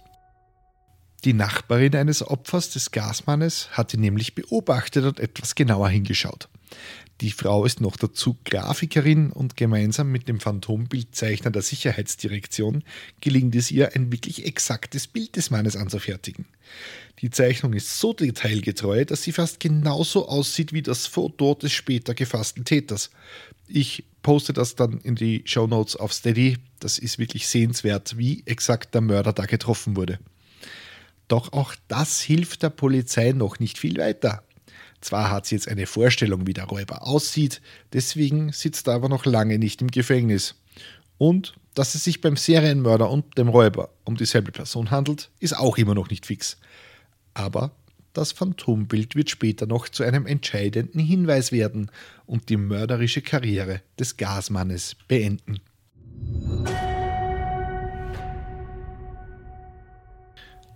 Die 1.24 1.34
Nachbarin 1.34 1.94
eines 1.96 2.26
Opfers 2.26 2.70
des 2.70 2.92
Gasmannes 2.92 3.68
hatte 3.72 3.98
nämlich 3.98 4.34
beobachtet 4.34 5.04
und 5.04 5.20
etwas 5.20 5.54
genauer 5.54 5.90
hingeschaut. 5.90 6.48
Die 7.20 7.30
Frau 7.30 7.66
ist 7.66 7.82
noch 7.82 7.98
dazu 7.98 8.38
Grafikerin 8.46 9.30
und 9.30 9.54
gemeinsam 9.54 10.10
mit 10.10 10.28
dem 10.28 10.40
Phantombildzeichner 10.40 11.50
der 11.50 11.60
Sicherheitsdirektion 11.60 12.82
gelingt 13.20 13.54
es 13.54 13.70
ihr, 13.70 13.94
ein 13.94 14.10
wirklich 14.10 14.46
exaktes 14.46 15.06
Bild 15.06 15.36
des 15.36 15.50
Mannes 15.50 15.76
anzufertigen. 15.76 16.46
Die 17.20 17.28
Zeichnung 17.28 17.74
ist 17.74 18.00
so 18.00 18.14
detailgetreu, 18.14 19.04
dass 19.04 19.22
sie 19.22 19.32
fast 19.32 19.60
genauso 19.60 20.26
aussieht 20.26 20.72
wie 20.72 20.80
das 20.80 21.06
Foto 21.06 21.54
des 21.54 21.72
später 21.72 22.14
gefassten 22.14 22.64
Täters. 22.64 23.10
Ich 23.68 24.04
poste 24.22 24.54
das 24.54 24.74
dann 24.74 25.00
in 25.00 25.16
die 25.16 25.42
Show 25.44 25.66
Notes 25.66 25.96
auf 25.96 26.14
Steady. 26.14 26.56
Das 26.78 26.96
ist 26.98 27.18
wirklich 27.18 27.48
sehenswert, 27.48 28.16
wie 28.16 28.42
exakt 28.46 28.94
der 28.94 29.02
Mörder 29.02 29.34
da 29.34 29.44
getroffen 29.44 29.96
wurde. 29.96 30.18
Doch 31.30 31.52
auch 31.52 31.76
das 31.86 32.20
hilft 32.20 32.64
der 32.64 32.70
Polizei 32.70 33.30
noch 33.30 33.60
nicht 33.60 33.78
viel 33.78 33.98
weiter. 33.98 34.42
Zwar 35.00 35.30
hat 35.30 35.46
sie 35.46 35.54
jetzt 35.54 35.68
eine 35.68 35.86
Vorstellung, 35.86 36.48
wie 36.48 36.54
der 36.54 36.64
Räuber 36.64 37.06
aussieht, 37.06 37.62
deswegen 37.92 38.52
sitzt 38.52 38.88
er 38.88 38.94
aber 38.94 39.08
noch 39.08 39.24
lange 39.24 39.56
nicht 39.60 39.80
im 39.80 39.92
Gefängnis. 39.92 40.56
Und 41.18 41.54
dass 41.74 41.94
es 41.94 42.02
sich 42.02 42.20
beim 42.20 42.36
Serienmörder 42.36 43.08
und 43.08 43.38
dem 43.38 43.48
Räuber 43.48 43.90
um 44.04 44.16
dieselbe 44.16 44.50
Person 44.50 44.90
handelt, 44.90 45.30
ist 45.38 45.56
auch 45.56 45.78
immer 45.78 45.94
noch 45.94 46.10
nicht 46.10 46.26
fix. 46.26 46.56
Aber 47.32 47.70
das 48.12 48.32
Phantombild 48.32 49.14
wird 49.14 49.30
später 49.30 49.66
noch 49.66 49.88
zu 49.88 50.02
einem 50.02 50.26
entscheidenden 50.26 50.98
Hinweis 50.98 51.52
werden 51.52 51.92
und 52.26 52.48
die 52.48 52.56
mörderische 52.56 53.22
Karriere 53.22 53.82
des 54.00 54.16
Gasmannes 54.16 54.96
beenden. 55.06 55.60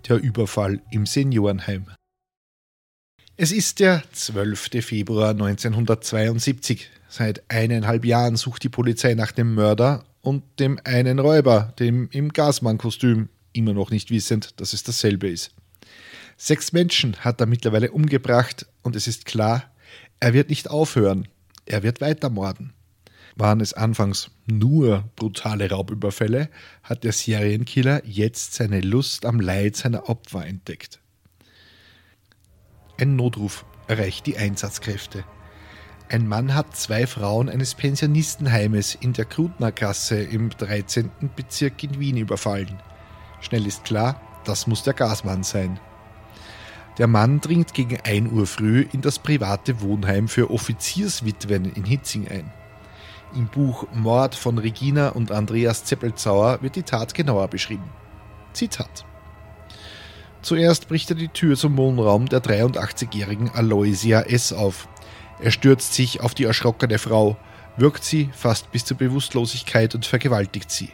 Der 0.07 0.17
Überfall 0.17 0.81
im 0.91 1.07
Seniorenheim. 1.07 1.87
Es 3.37 3.51
ist 3.51 3.79
der 3.79 4.03
12. 4.11 4.85
Februar 4.85 5.31
1972. 5.31 6.91
Seit 7.09 7.43
eineinhalb 7.49 8.05
Jahren 8.05 8.35
sucht 8.35 8.63
die 8.63 8.69
Polizei 8.69 9.15
nach 9.15 9.31
dem 9.31 9.55
Mörder 9.55 10.05
und 10.21 10.43
dem 10.59 10.79
einen 10.83 11.17
Räuber, 11.17 11.73
dem 11.79 12.07
im 12.11 12.29
Gasmann-Kostüm, 12.29 13.29
immer 13.51 13.73
noch 13.73 13.89
nicht 13.89 14.11
wissend, 14.11 14.59
dass 14.59 14.73
es 14.73 14.83
dasselbe 14.83 15.27
ist. 15.27 15.55
Sechs 16.37 16.71
Menschen 16.71 17.15
hat 17.17 17.41
er 17.41 17.47
mittlerweile 17.47 17.91
umgebracht 17.91 18.67
und 18.83 18.95
es 18.95 19.07
ist 19.07 19.25
klar, 19.25 19.71
er 20.19 20.33
wird 20.33 20.49
nicht 20.49 20.69
aufhören, 20.69 21.27
er 21.65 21.81
wird 21.81 21.99
weitermorden. 21.99 22.73
Waren 23.35 23.59
es 23.59 23.73
anfangs 23.73 24.31
nur 24.45 25.03
brutale 25.15 25.69
Raubüberfälle, 25.69 26.49
hat 26.83 27.03
der 27.03 27.11
Serienkiller 27.11 28.01
jetzt 28.05 28.53
seine 28.53 28.79
Lust 28.79 29.25
am 29.25 29.39
Leid 29.41 29.75
seiner 29.75 30.09
Opfer 30.09 30.45
entdeckt. 30.45 31.01
Ein 32.97 33.17
Notruf 33.17 33.65
erreicht 33.87 34.25
die 34.25 34.37
Einsatzkräfte. 34.37 35.25
Ein 36.07 36.27
Mann 36.27 36.53
hat 36.53 36.77
zwei 36.77 37.07
Frauen 37.07 37.49
eines 37.49 37.75
Pensionistenheimes 37.75 38.95
in 38.95 39.11
der 39.11 39.25
Krutnergasse 39.25 40.21
im 40.21 40.51
13. 40.51 41.11
Bezirk 41.35 41.83
in 41.83 41.99
Wien 41.99 42.17
überfallen. 42.17 42.77
Schnell 43.41 43.65
ist 43.65 43.83
klar, 43.83 44.21
das 44.45 44.67
muss 44.67 44.83
der 44.83 44.93
Gasmann 44.93 45.43
sein. 45.43 45.79
Der 46.99 47.07
Mann 47.07 47.41
dringt 47.41 47.73
gegen 47.73 47.99
1 47.99 48.31
Uhr 48.31 48.47
früh 48.47 48.85
in 48.93 49.01
das 49.01 49.19
private 49.19 49.81
Wohnheim 49.81 50.29
für 50.29 50.51
Offizierswitwen 50.51 51.73
in 51.73 51.83
Hitzing 51.83 52.29
ein. 52.29 52.53
Im 53.35 53.47
Buch 53.47 53.85
Mord 53.93 54.33
von 54.33 54.57
Regina 54.57 55.09
und 55.09 55.31
Andreas 55.31 55.83
Zeppelzauer 55.83 56.61
wird 56.61 56.77
die 56.77 56.83
Tat 56.83 57.13
genauer 57.13 57.49
beschrieben. 57.49 57.89
Zitat. 58.53 59.05
Zuerst 60.41 60.87
bricht 60.87 61.09
er 61.09 61.17
die 61.17 61.27
Tür 61.27 61.57
zum 61.57 61.75
Wohnraum 61.75 62.29
der 62.29 62.41
83-jährigen 62.41 63.49
Aloysia 63.49 64.21
S. 64.21 64.53
auf. 64.53 64.87
Er 65.41 65.51
stürzt 65.51 65.93
sich 65.93 66.21
auf 66.21 66.33
die 66.33 66.45
erschrockene 66.45 66.97
Frau, 66.97 67.35
wirkt 67.75 68.05
sie 68.05 68.29
fast 68.31 68.71
bis 68.71 68.85
zur 68.85 68.95
Bewusstlosigkeit 68.95 69.95
und 69.95 70.05
vergewaltigt 70.05 70.71
sie. 70.71 70.91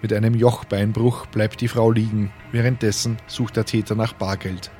Mit 0.00 0.12
einem 0.12 0.34
Jochbeinbruch 0.34 1.26
bleibt 1.26 1.60
die 1.60 1.68
Frau 1.68 1.90
liegen, 1.90 2.32
währenddessen 2.50 3.18
sucht 3.26 3.56
der 3.56 3.66
Täter 3.66 3.94
nach 3.94 4.14
Bargeld. 4.14 4.70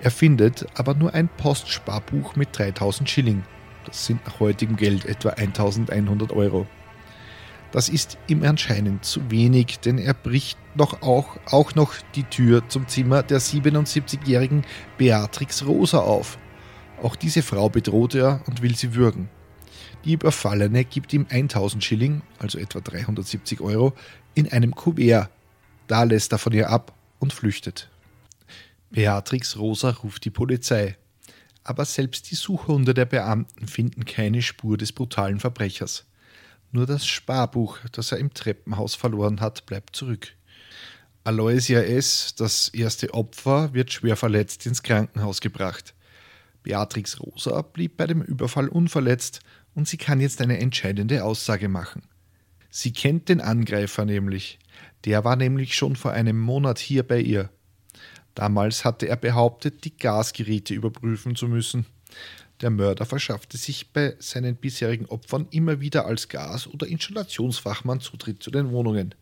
Er 0.00 0.10
findet 0.10 0.66
aber 0.74 0.94
nur 0.94 1.14
ein 1.14 1.28
Postsparbuch 1.28 2.34
mit 2.34 2.58
3000 2.58 3.08
Schilling. 3.08 3.44
Das 3.86 4.06
sind 4.06 4.24
nach 4.26 4.40
heutigem 4.40 4.76
Geld 4.76 5.06
etwa 5.06 5.30
1100 5.30 6.32
Euro. 6.32 6.66
Das 7.72 7.88
ist 7.88 8.18
ihm 8.26 8.42
anscheinend 8.42 9.04
zu 9.04 9.30
wenig, 9.30 9.80
denn 9.80 9.98
er 9.98 10.14
bricht 10.14 10.58
noch 10.74 11.02
auch, 11.02 11.36
auch 11.46 11.74
noch 11.74 11.94
die 12.14 12.24
Tür 12.24 12.68
zum 12.68 12.88
Zimmer 12.88 13.22
der 13.22 13.40
77-jährigen 13.40 14.64
Beatrix 14.98 15.64
Rosa 15.66 15.98
auf. 15.98 16.38
Auch 17.02 17.16
diese 17.16 17.42
Frau 17.42 17.68
bedroht 17.68 18.14
er 18.14 18.40
und 18.46 18.62
will 18.62 18.76
sie 18.76 18.94
würgen. 18.94 19.28
Die 20.04 20.12
Überfallene 20.12 20.84
gibt 20.84 21.12
ihm 21.12 21.26
1000 21.28 21.82
Schilling, 21.82 22.22
also 22.38 22.58
etwa 22.58 22.80
370 22.80 23.60
Euro, 23.60 23.92
in 24.34 24.50
einem 24.50 24.74
Kuvert. 24.74 25.30
Da 25.86 26.04
lässt 26.04 26.32
er 26.32 26.38
von 26.38 26.52
ihr 26.52 26.70
ab 26.70 26.92
und 27.18 27.32
flüchtet. 27.32 27.90
Beatrix 28.90 29.58
Rosa 29.58 29.90
ruft 29.90 30.24
die 30.24 30.30
Polizei. 30.30 30.96
Aber 31.68 31.84
selbst 31.84 32.30
die 32.30 32.36
Suchhunde 32.36 32.94
der 32.94 33.06
Beamten 33.06 33.66
finden 33.66 34.04
keine 34.04 34.40
Spur 34.40 34.76
des 34.76 34.92
brutalen 34.92 35.40
Verbrechers. 35.40 36.06
Nur 36.70 36.86
das 36.86 37.04
Sparbuch, 37.04 37.78
das 37.90 38.12
er 38.12 38.18
im 38.18 38.32
Treppenhaus 38.32 38.94
verloren 38.94 39.40
hat, 39.40 39.66
bleibt 39.66 39.96
zurück. 39.96 40.28
Aloysia 41.24 41.80
S., 41.80 42.36
das 42.36 42.68
erste 42.68 43.12
Opfer, 43.14 43.74
wird 43.74 43.92
schwer 43.92 44.14
verletzt 44.14 44.64
ins 44.64 44.84
Krankenhaus 44.84 45.40
gebracht. 45.40 45.92
Beatrix 46.62 47.20
Rosa 47.20 47.62
blieb 47.62 47.96
bei 47.96 48.06
dem 48.06 48.22
Überfall 48.22 48.68
unverletzt 48.68 49.40
und 49.74 49.88
sie 49.88 49.96
kann 49.96 50.20
jetzt 50.20 50.40
eine 50.40 50.60
entscheidende 50.60 51.24
Aussage 51.24 51.68
machen. 51.68 52.02
Sie 52.70 52.92
kennt 52.92 53.28
den 53.28 53.40
Angreifer 53.40 54.04
nämlich. 54.04 54.60
Der 55.04 55.24
war 55.24 55.34
nämlich 55.34 55.74
schon 55.74 55.96
vor 55.96 56.12
einem 56.12 56.38
Monat 56.38 56.78
hier 56.78 57.02
bei 57.02 57.18
ihr. 57.18 57.50
Damals 58.36 58.84
hatte 58.84 59.08
er 59.08 59.16
behauptet, 59.16 59.84
die 59.86 59.96
Gasgeräte 59.96 60.74
überprüfen 60.74 61.34
zu 61.36 61.48
müssen. 61.48 61.86
Der 62.60 62.68
Mörder 62.68 63.06
verschaffte 63.06 63.56
sich 63.56 63.94
bei 63.94 64.14
seinen 64.18 64.56
bisherigen 64.56 65.06
Opfern 65.06 65.48
immer 65.50 65.80
wieder 65.80 66.04
als 66.04 66.28
Gas- 66.28 66.66
oder 66.66 66.86
Installationsfachmann 66.86 68.00
Zutritt 68.00 68.42
zu 68.42 68.50
den 68.50 68.70
Wohnungen. 68.72 69.14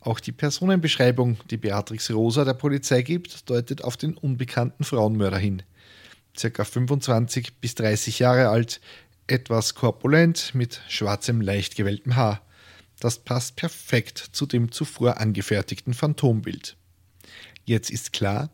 Auch 0.00 0.18
die 0.18 0.32
Personenbeschreibung, 0.32 1.38
die 1.50 1.56
Beatrix 1.56 2.10
Rosa 2.10 2.44
der 2.44 2.54
Polizei 2.54 3.02
gibt, 3.02 3.48
deutet 3.48 3.84
auf 3.84 3.96
den 3.96 4.14
unbekannten 4.16 4.82
Frauenmörder 4.82 5.38
hin. 5.38 5.62
Circa 6.36 6.64
25 6.64 7.60
bis 7.60 7.76
30 7.76 8.18
Jahre 8.18 8.48
alt, 8.48 8.80
etwas 9.28 9.76
korpulent 9.76 10.52
mit 10.56 10.80
schwarzem, 10.88 11.40
leicht 11.40 11.76
gewelltem 11.76 12.16
Haar. 12.16 12.42
Das 12.98 13.20
passt 13.20 13.54
perfekt 13.54 14.18
zu 14.32 14.46
dem 14.46 14.72
zuvor 14.72 15.20
angefertigten 15.20 15.94
Phantombild. 15.94 16.76
Jetzt 17.64 17.90
ist 17.90 18.12
klar, 18.12 18.50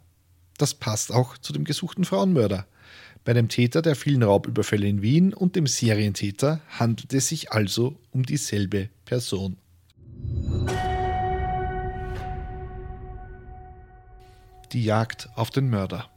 das 0.59 0.75
passt 0.75 1.13
auch 1.13 1.39
zu 1.39 1.53
dem 1.53 1.65
gesuchten 1.65 2.05
Frauenmörder. 2.05 2.67
Bei 3.25 3.33
dem 3.33 3.49
Täter 3.49 3.83
der 3.83 3.97
vielen 3.97 4.23
Raubüberfälle 4.23 4.87
in 4.87 5.03
Wien 5.03 5.33
und 5.33 5.57
dem 5.57 5.67
Serientäter 5.67 6.61
handelt 6.69 7.13
es 7.15 7.29
sich 7.29 7.53
also 7.53 7.99
um 8.11 8.25
dieselbe 8.25 8.91
Person. 9.05 9.57
Die 14.73 14.85
Jagd 14.85 15.29
auf 15.35 15.51
den 15.51 15.71
Mörder. 15.71 16.11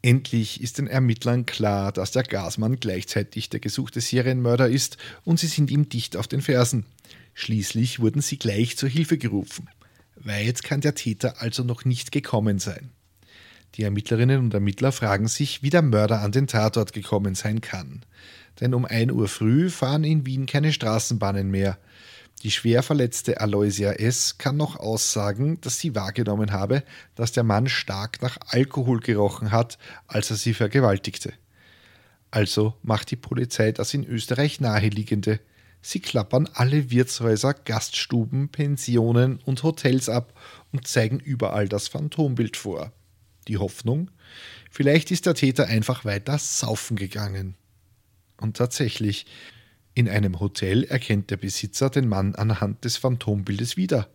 Endlich 0.00 0.60
ist 0.60 0.78
den 0.78 0.86
Ermittlern 0.86 1.46
klar, 1.46 1.92
dass 1.92 2.10
der 2.10 2.24
Gasmann 2.24 2.76
gleichzeitig 2.76 3.48
der 3.48 3.60
gesuchte 3.60 4.00
Serienmörder 4.00 4.68
ist 4.68 4.98
und 5.24 5.40
sie 5.40 5.46
sind 5.46 5.70
ihm 5.70 5.88
dicht 5.88 6.16
auf 6.16 6.28
den 6.28 6.42
Fersen. 6.42 6.86
Schließlich 7.32 8.00
wurden 8.00 8.20
sie 8.20 8.38
gleich 8.38 8.76
zur 8.76 8.88
Hilfe 8.88 9.18
gerufen. 9.18 9.68
Weit 10.24 10.62
kann 10.62 10.80
der 10.80 10.94
Täter 10.94 11.40
also 11.40 11.62
noch 11.64 11.84
nicht 11.84 12.12
gekommen 12.12 12.58
sein. 12.58 12.90
Die 13.74 13.82
Ermittlerinnen 13.82 14.40
und 14.40 14.54
Ermittler 14.54 14.92
fragen 14.92 15.28
sich, 15.28 15.62
wie 15.62 15.70
der 15.70 15.82
Mörder 15.82 16.20
an 16.20 16.32
den 16.32 16.46
Tatort 16.46 16.92
gekommen 16.92 17.34
sein 17.34 17.60
kann. 17.60 18.04
Denn 18.60 18.72
um 18.72 18.84
1 18.84 19.12
Uhr 19.12 19.28
früh 19.28 19.68
fahren 19.68 20.04
in 20.04 20.26
Wien 20.26 20.46
keine 20.46 20.72
Straßenbahnen 20.72 21.50
mehr. 21.50 21.78
Die 22.42 22.50
schwer 22.50 22.82
verletzte 22.82 23.40
Aloysia 23.40 23.92
S. 23.92 24.38
kann 24.38 24.56
noch 24.56 24.76
aussagen, 24.76 25.60
dass 25.60 25.78
sie 25.78 25.94
wahrgenommen 25.94 26.52
habe, 26.52 26.84
dass 27.14 27.32
der 27.32 27.42
Mann 27.42 27.68
stark 27.68 28.22
nach 28.22 28.38
Alkohol 28.46 29.00
gerochen 29.00 29.50
hat, 29.50 29.78
als 30.06 30.30
er 30.30 30.36
sie 30.36 30.54
vergewaltigte. 30.54 31.32
Also 32.30 32.74
macht 32.82 33.10
die 33.10 33.16
Polizei 33.16 33.72
das 33.72 33.94
in 33.94 34.04
Österreich 34.04 34.60
naheliegende. 34.60 35.40
Sie 35.86 36.00
klappern 36.00 36.48
alle 36.54 36.90
Wirtshäuser, 36.90 37.52
Gaststuben, 37.52 38.48
Pensionen 38.48 39.38
und 39.44 39.62
Hotels 39.62 40.08
ab 40.08 40.32
und 40.72 40.88
zeigen 40.88 41.20
überall 41.20 41.68
das 41.68 41.88
Phantombild 41.88 42.56
vor. 42.56 42.90
Die 43.48 43.58
Hoffnung? 43.58 44.10
Vielleicht 44.70 45.10
ist 45.10 45.26
der 45.26 45.34
Täter 45.34 45.66
einfach 45.66 46.06
weiter 46.06 46.38
saufen 46.38 46.96
gegangen. 46.96 47.54
Und 48.40 48.56
tatsächlich, 48.56 49.26
in 49.92 50.08
einem 50.08 50.40
Hotel 50.40 50.84
erkennt 50.84 51.30
der 51.30 51.36
Besitzer 51.36 51.90
den 51.90 52.08
Mann 52.08 52.34
anhand 52.34 52.86
des 52.86 52.96
Phantombildes 52.96 53.76
wieder. 53.76 54.08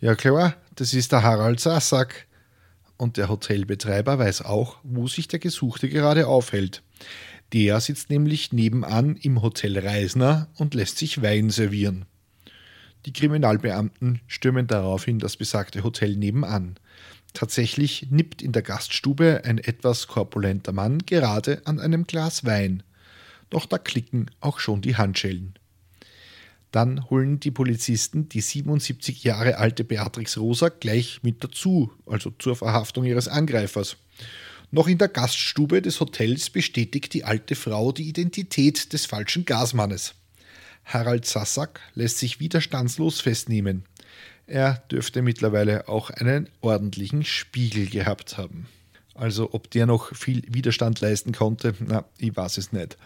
Ja 0.00 0.16
klar, 0.16 0.56
das 0.74 0.94
ist 0.94 1.12
der 1.12 1.22
Harald 1.22 1.60
Sassack. 1.60 2.26
Und 2.96 3.18
der 3.18 3.28
Hotelbetreiber 3.28 4.18
weiß 4.18 4.42
auch, 4.42 4.78
wo 4.82 5.06
sich 5.06 5.28
der 5.28 5.38
Gesuchte 5.38 5.88
gerade 5.88 6.26
aufhält. 6.26 6.82
Der 7.54 7.80
sitzt 7.80 8.10
nämlich 8.10 8.52
nebenan 8.52 9.14
im 9.14 9.40
Hotel 9.40 9.78
Reisner 9.78 10.48
und 10.56 10.74
lässt 10.74 10.98
sich 10.98 11.22
Wein 11.22 11.50
servieren. 11.50 12.04
Die 13.06 13.12
Kriminalbeamten 13.12 14.20
stürmen 14.26 14.66
daraufhin 14.66 15.20
das 15.20 15.36
besagte 15.36 15.84
Hotel 15.84 16.16
nebenan. 16.16 16.74
Tatsächlich 17.32 18.08
nippt 18.10 18.42
in 18.42 18.50
der 18.50 18.62
Gaststube 18.62 19.42
ein 19.44 19.58
etwas 19.58 20.08
korpulenter 20.08 20.72
Mann 20.72 20.98
gerade 21.06 21.62
an 21.64 21.78
einem 21.78 22.08
Glas 22.08 22.44
Wein. 22.44 22.82
Doch 23.50 23.66
da 23.66 23.78
klicken 23.78 24.32
auch 24.40 24.58
schon 24.58 24.82
die 24.82 24.96
Handschellen. 24.96 25.54
Dann 26.72 27.08
holen 27.08 27.38
die 27.38 27.52
Polizisten 27.52 28.28
die 28.28 28.40
77 28.40 29.22
Jahre 29.22 29.58
alte 29.58 29.84
Beatrix 29.84 30.38
Rosa 30.38 30.70
gleich 30.70 31.22
mit 31.22 31.44
dazu, 31.44 31.92
also 32.04 32.32
zur 32.36 32.56
Verhaftung 32.56 33.04
ihres 33.04 33.28
Angreifers. 33.28 33.96
Noch 34.74 34.88
in 34.88 34.98
der 34.98 35.06
Gaststube 35.06 35.82
des 35.82 36.00
Hotels 36.00 36.50
bestätigt 36.50 37.14
die 37.14 37.22
alte 37.22 37.54
Frau 37.54 37.92
die 37.92 38.08
Identität 38.08 38.92
des 38.92 39.06
falschen 39.06 39.44
Gasmannes. 39.44 40.16
Harald 40.84 41.26
Sassack 41.26 41.78
lässt 41.94 42.18
sich 42.18 42.40
widerstandslos 42.40 43.20
festnehmen. 43.20 43.84
Er 44.48 44.82
dürfte 44.90 45.22
mittlerweile 45.22 45.86
auch 45.86 46.10
einen 46.10 46.48
ordentlichen 46.60 47.22
Spiegel 47.22 47.86
gehabt 47.86 48.36
haben. 48.36 48.66
Also 49.14 49.50
ob 49.52 49.70
der 49.70 49.86
noch 49.86 50.12
viel 50.12 50.42
Widerstand 50.48 51.00
leisten 51.00 51.30
konnte, 51.30 51.76
na, 51.78 52.04
ich 52.18 52.36
weiß 52.36 52.58
es 52.58 52.72
nicht. 52.72 52.96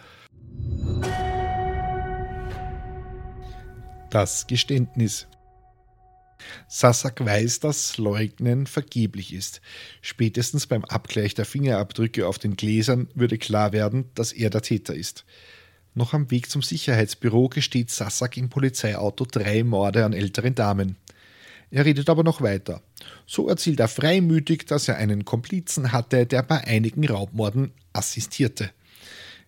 Das 4.09 4.47
Geständnis. 4.47 5.27
Sassak 6.67 7.23
weiß, 7.23 7.59
dass 7.59 7.97
Leugnen 7.97 8.67
vergeblich 8.67 9.33
ist. 9.33 9.61
Spätestens 10.01 10.67
beim 10.67 10.83
Abgleich 10.85 11.33
der 11.33 11.45
Fingerabdrücke 11.45 12.27
auf 12.27 12.39
den 12.39 12.55
Gläsern 12.55 13.07
würde 13.15 13.37
klar 13.37 13.71
werden, 13.71 14.05
dass 14.15 14.31
er 14.31 14.49
der 14.49 14.61
Täter 14.61 14.95
ist. 14.95 15.25
Noch 15.95 16.13
am 16.13 16.29
Weg 16.31 16.49
zum 16.49 16.61
Sicherheitsbüro 16.61 17.49
gesteht 17.49 17.91
Sassak 17.91 18.37
im 18.37 18.49
Polizeiauto 18.49 19.25
drei 19.25 19.63
Morde 19.63 20.05
an 20.05 20.13
älteren 20.13 20.55
Damen. 20.55 20.97
Er 21.71 21.85
redet 21.85 22.09
aber 22.09 22.23
noch 22.23 22.41
weiter. 22.41 22.81
So 23.27 23.47
erzählt 23.47 23.79
er 23.79 23.87
freimütig, 23.87 24.65
dass 24.65 24.87
er 24.87 24.97
einen 24.97 25.25
Komplizen 25.25 25.91
hatte, 25.91 26.25
der 26.25 26.41
bei 26.43 26.63
einigen 26.63 27.07
Raubmorden 27.07 27.71
assistierte. 27.93 28.71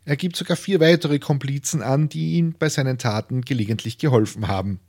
Er 0.03 0.15
gibt 0.15 0.35
sogar 0.35 0.57
vier 0.57 0.79
weitere 0.79 1.19
Komplizen 1.19 1.81
an, 1.81 2.09
die 2.09 2.33
ihm 2.33 2.55
bei 2.57 2.69
seinen 2.69 2.97
Taten 2.97 3.41
gelegentlich 3.41 3.97
geholfen 3.97 4.47
haben. 4.47 4.79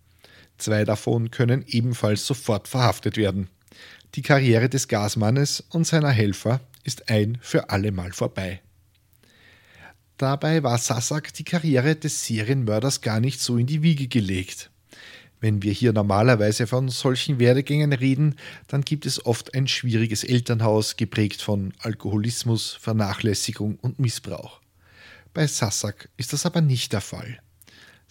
Zwei 0.59 0.85
davon 0.85 1.31
können 1.31 1.65
ebenfalls 1.67 2.27
sofort 2.27 2.69
verhaftet 2.69 3.17
werden. 3.17 3.49
Die 4.15 4.23
Karriere 4.23 4.69
des 4.69 4.89
Gasmannes 4.89 5.65
und 5.71 5.87
seiner 5.87 6.11
Helfer 6.11 6.61
ist 6.85 7.09
ein 7.09 7.39
für 7.41 7.71
allemal 7.71 8.13
vorbei. 8.13 8.61
Dabei 10.19 10.63
war 10.63 10.79
Sassak 10.79 11.33
die 11.35 11.45
Karriere 11.45 11.97
des 11.97 12.27
Serienmörders 12.27 13.01
gar 13.01 13.19
nicht 13.19 13.41
so 13.41 13.57
in 13.57 13.67
die 13.67 13.83
Wiege 13.83 14.07
gelegt. 14.07 14.71
Wenn 15.41 15.63
wir 15.63 15.73
hier 15.73 15.93
normalerweise 15.93 16.69
von 16.69 16.89
solchen 16.89 17.41
Werdegängen 17.41 17.93
reden, 17.93 18.37
dann 18.69 18.83
gibt 18.83 19.07
es 19.07 19.27
oft 19.27 19.55
ein 19.55 19.67
schwieriges 19.67 20.23
Elternhaus, 20.23 20.97
geprägt 20.97 21.43
von 21.43 21.73
Alkoholismus, 21.81 22.79
Vernachlässigung 22.81 23.77
und 23.81 23.99
Missbrauch. 23.99 24.61
Bei 25.35 25.47
Sassak 25.49 26.09
ist 26.17 26.33
das 26.33 26.47
aber 26.47 26.61
nicht 26.61 26.93
der 26.93 27.01
Fall. 27.01 27.41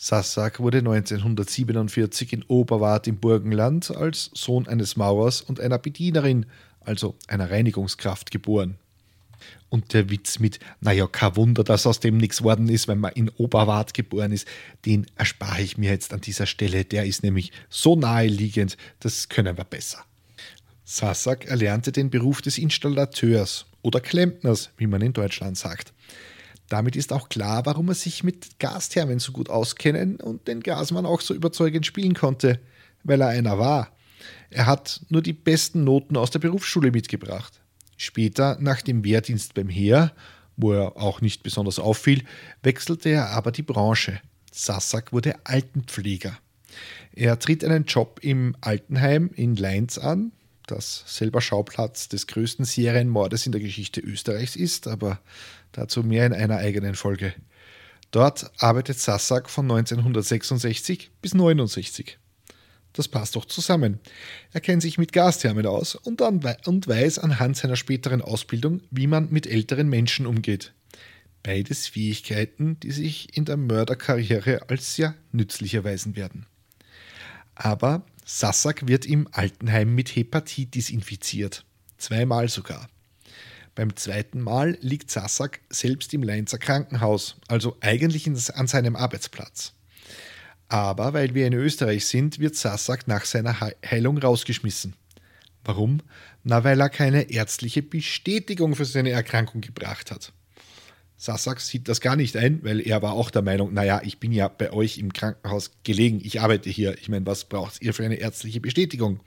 Sassak 0.03 0.59
wurde 0.59 0.79
1947 0.79 2.33
in 2.33 2.43
Oberwart 2.47 3.05
im 3.05 3.17
Burgenland 3.17 3.95
als 3.95 4.31
Sohn 4.33 4.67
eines 4.67 4.95
Maurers 4.95 5.41
und 5.41 5.59
einer 5.59 5.77
Bedienerin, 5.77 6.47
also 6.79 7.13
einer 7.27 7.51
Reinigungskraft, 7.51 8.31
geboren. 8.31 8.79
Und 9.69 9.93
der 9.93 10.09
Witz 10.09 10.39
mit, 10.39 10.59
naja, 10.79 11.05
kein 11.05 11.35
Wunder, 11.35 11.63
dass 11.63 11.85
aus 11.85 11.99
dem 11.99 12.17
nichts 12.17 12.41
worden 12.41 12.67
ist, 12.67 12.87
wenn 12.87 12.97
man 12.97 13.11
in 13.11 13.29
Oberwart 13.29 13.93
geboren 13.93 14.31
ist, 14.31 14.47
den 14.87 15.05
erspare 15.17 15.61
ich 15.61 15.77
mir 15.77 15.91
jetzt 15.91 16.13
an 16.13 16.21
dieser 16.21 16.47
Stelle. 16.47 16.83
Der 16.83 17.05
ist 17.05 17.21
nämlich 17.21 17.51
so 17.69 17.95
naheliegend, 17.95 18.77
das 19.01 19.29
können 19.29 19.55
wir 19.55 19.65
besser. 19.65 20.03
Sassak 20.83 21.45
erlernte 21.45 21.91
den 21.91 22.09
Beruf 22.09 22.41
des 22.41 22.57
Installateurs 22.57 23.67
oder 23.83 23.99
Klempners, 23.99 24.71
wie 24.77 24.87
man 24.87 25.03
in 25.03 25.13
Deutschland 25.13 25.59
sagt. 25.59 25.93
Damit 26.71 26.95
ist 26.95 27.11
auch 27.11 27.27
klar, 27.27 27.65
warum 27.65 27.89
er 27.89 27.95
sich 27.95 28.23
mit 28.23 28.57
Gasthermen 28.57 29.19
so 29.19 29.33
gut 29.33 29.49
auskennen 29.49 30.15
und 30.21 30.47
den 30.47 30.61
Gasmann 30.61 31.05
auch 31.05 31.19
so 31.19 31.33
überzeugend 31.33 31.85
spielen 31.85 32.13
konnte, 32.13 32.61
weil 33.03 33.19
er 33.19 33.27
einer 33.27 33.59
war. 33.59 33.91
Er 34.49 34.67
hat 34.67 35.01
nur 35.09 35.21
die 35.21 35.33
besten 35.33 35.83
Noten 35.83 36.15
aus 36.15 36.31
der 36.31 36.39
Berufsschule 36.39 36.91
mitgebracht. 36.91 37.59
Später, 37.97 38.57
nach 38.61 38.81
dem 38.81 39.03
Wehrdienst 39.03 39.53
beim 39.53 39.67
Heer, 39.67 40.13
wo 40.55 40.71
er 40.71 40.95
auch 40.95 41.19
nicht 41.19 41.43
besonders 41.43 41.77
auffiel, 41.77 42.23
wechselte 42.63 43.09
er 43.09 43.31
aber 43.31 43.51
die 43.51 43.63
Branche. 43.63 44.21
Sassak 44.53 45.11
wurde 45.11 45.35
Altenpfleger. 45.43 46.37
Er 47.13 47.37
tritt 47.37 47.65
einen 47.65 47.83
Job 47.83 48.21
im 48.21 48.55
Altenheim 48.61 49.29
in 49.35 49.57
Leinz 49.57 49.97
an, 49.97 50.31
das 50.67 51.03
selber 51.05 51.41
Schauplatz 51.41 52.07
des 52.07 52.27
größten 52.27 52.63
Serienmordes 52.63 53.45
in 53.45 53.51
der 53.51 53.59
Geschichte 53.59 53.99
Österreichs 53.99 54.55
ist, 54.55 54.87
aber 54.87 55.19
dazu 55.71 56.03
mehr 56.03 56.25
in 56.25 56.33
einer 56.33 56.57
eigenen 56.57 56.95
Folge. 56.95 57.33
Dort 58.11 58.51
arbeitet 58.61 58.99
Sassak 58.99 59.49
von 59.49 59.65
1966 59.65 61.11
bis 61.21 61.33
1969. 61.33 62.17
Das 62.93 63.07
passt 63.07 63.37
doch 63.37 63.45
zusammen. 63.45 63.99
Er 64.51 64.59
kennt 64.59 64.81
sich 64.81 64.97
mit 64.97 65.13
Gasthermen 65.13 65.65
aus 65.65 65.95
und, 65.95 66.19
dann, 66.19 66.41
und 66.65 66.87
weiß 66.87 67.19
anhand 67.19 67.55
seiner 67.55 67.77
späteren 67.77 68.21
Ausbildung, 68.21 68.81
wie 68.91 69.07
man 69.07 69.29
mit 69.31 69.47
älteren 69.47 69.87
Menschen 69.87 70.25
umgeht. 70.25 70.73
Beides 71.43 71.87
Fähigkeiten, 71.87 72.79
die 72.81 72.91
sich 72.91 73.35
in 73.35 73.45
der 73.45 73.57
Mörderkarriere 73.57 74.69
als 74.69 74.95
sehr 74.95 75.15
nützlich 75.31 75.73
erweisen 75.73 76.15
werden. 76.15 76.45
Aber 77.55 78.05
Sassak 78.25 78.87
wird 78.87 79.05
im 79.05 79.27
Altenheim 79.31 79.95
mit 79.95 80.15
Hepatitis 80.15 80.89
infiziert. 80.89 81.65
Zweimal 81.97 82.49
sogar. 82.49 82.89
Beim 83.75 83.95
zweiten 83.95 84.41
Mal 84.41 84.77
liegt 84.81 85.09
Sassak 85.11 85.61
selbst 85.69 86.13
im 86.13 86.23
Leinzer 86.23 86.57
Krankenhaus, 86.57 87.37
also 87.47 87.77
eigentlich 87.79 88.27
an 88.27 88.67
seinem 88.67 88.95
Arbeitsplatz. 88.95 89.73
Aber 90.67 91.13
weil 91.13 91.33
wir 91.33 91.47
in 91.47 91.53
Österreich 91.53 92.05
sind, 92.05 92.39
wird 92.39 92.55
Sassak 92.55 93.07
nach 93.07 93.25
seiner 93.25 93.59
Heilung 93.59 94.17
rausgeschmissen. 94.17 94.95
Warum? 95.63 96.01
Na, 96.43 96.63
weil 96.63 96.79
er 96.79 96.89
keine 96.89 97.29
ärztliche 97.29 97.81
Bestätigung 97.81 98.75
für 98.75 98.85
seine 98.85 99.11
Erkrankung 99.11 99.61
gebracht 99.61 100.11
hat. 100.11 100.33
Sassak 101.17 101.61
sieht 101.61 101.87
das 101.87 102.01
gar 102.01 102.15
nicht 102.15 102.35
ein, 102.35 102.63
weil 102.63 102.79
er 102.81 103.01
war 103.03 103.13
auch 103.13 103.29
der 103.29 103.43
Meinung, 103.43 103.73
naja, 103.73 104.01
ich 104.03 104.19
bin 104.19 104.31
ja 104.31 104.47
bei 104.47 104.73
euch 104.73 104.97
im 104.97 105.13
Krankenhaus 105.13 105.71
gelegen, 105.83 106.19
ich 106.23 106.41
arbeite 106.41 106.69
hier. 106.69 106.97
Ich 106.97 107.09
meine, 107.09 107.27
was 107.27 107.45
braucht 107.45 107.81
ihr 107.81 107.93
für 107.93 108.03
eine 108.03 108.15
ärztliche 108.15 108.59
Bestätigung? 108.59 109.19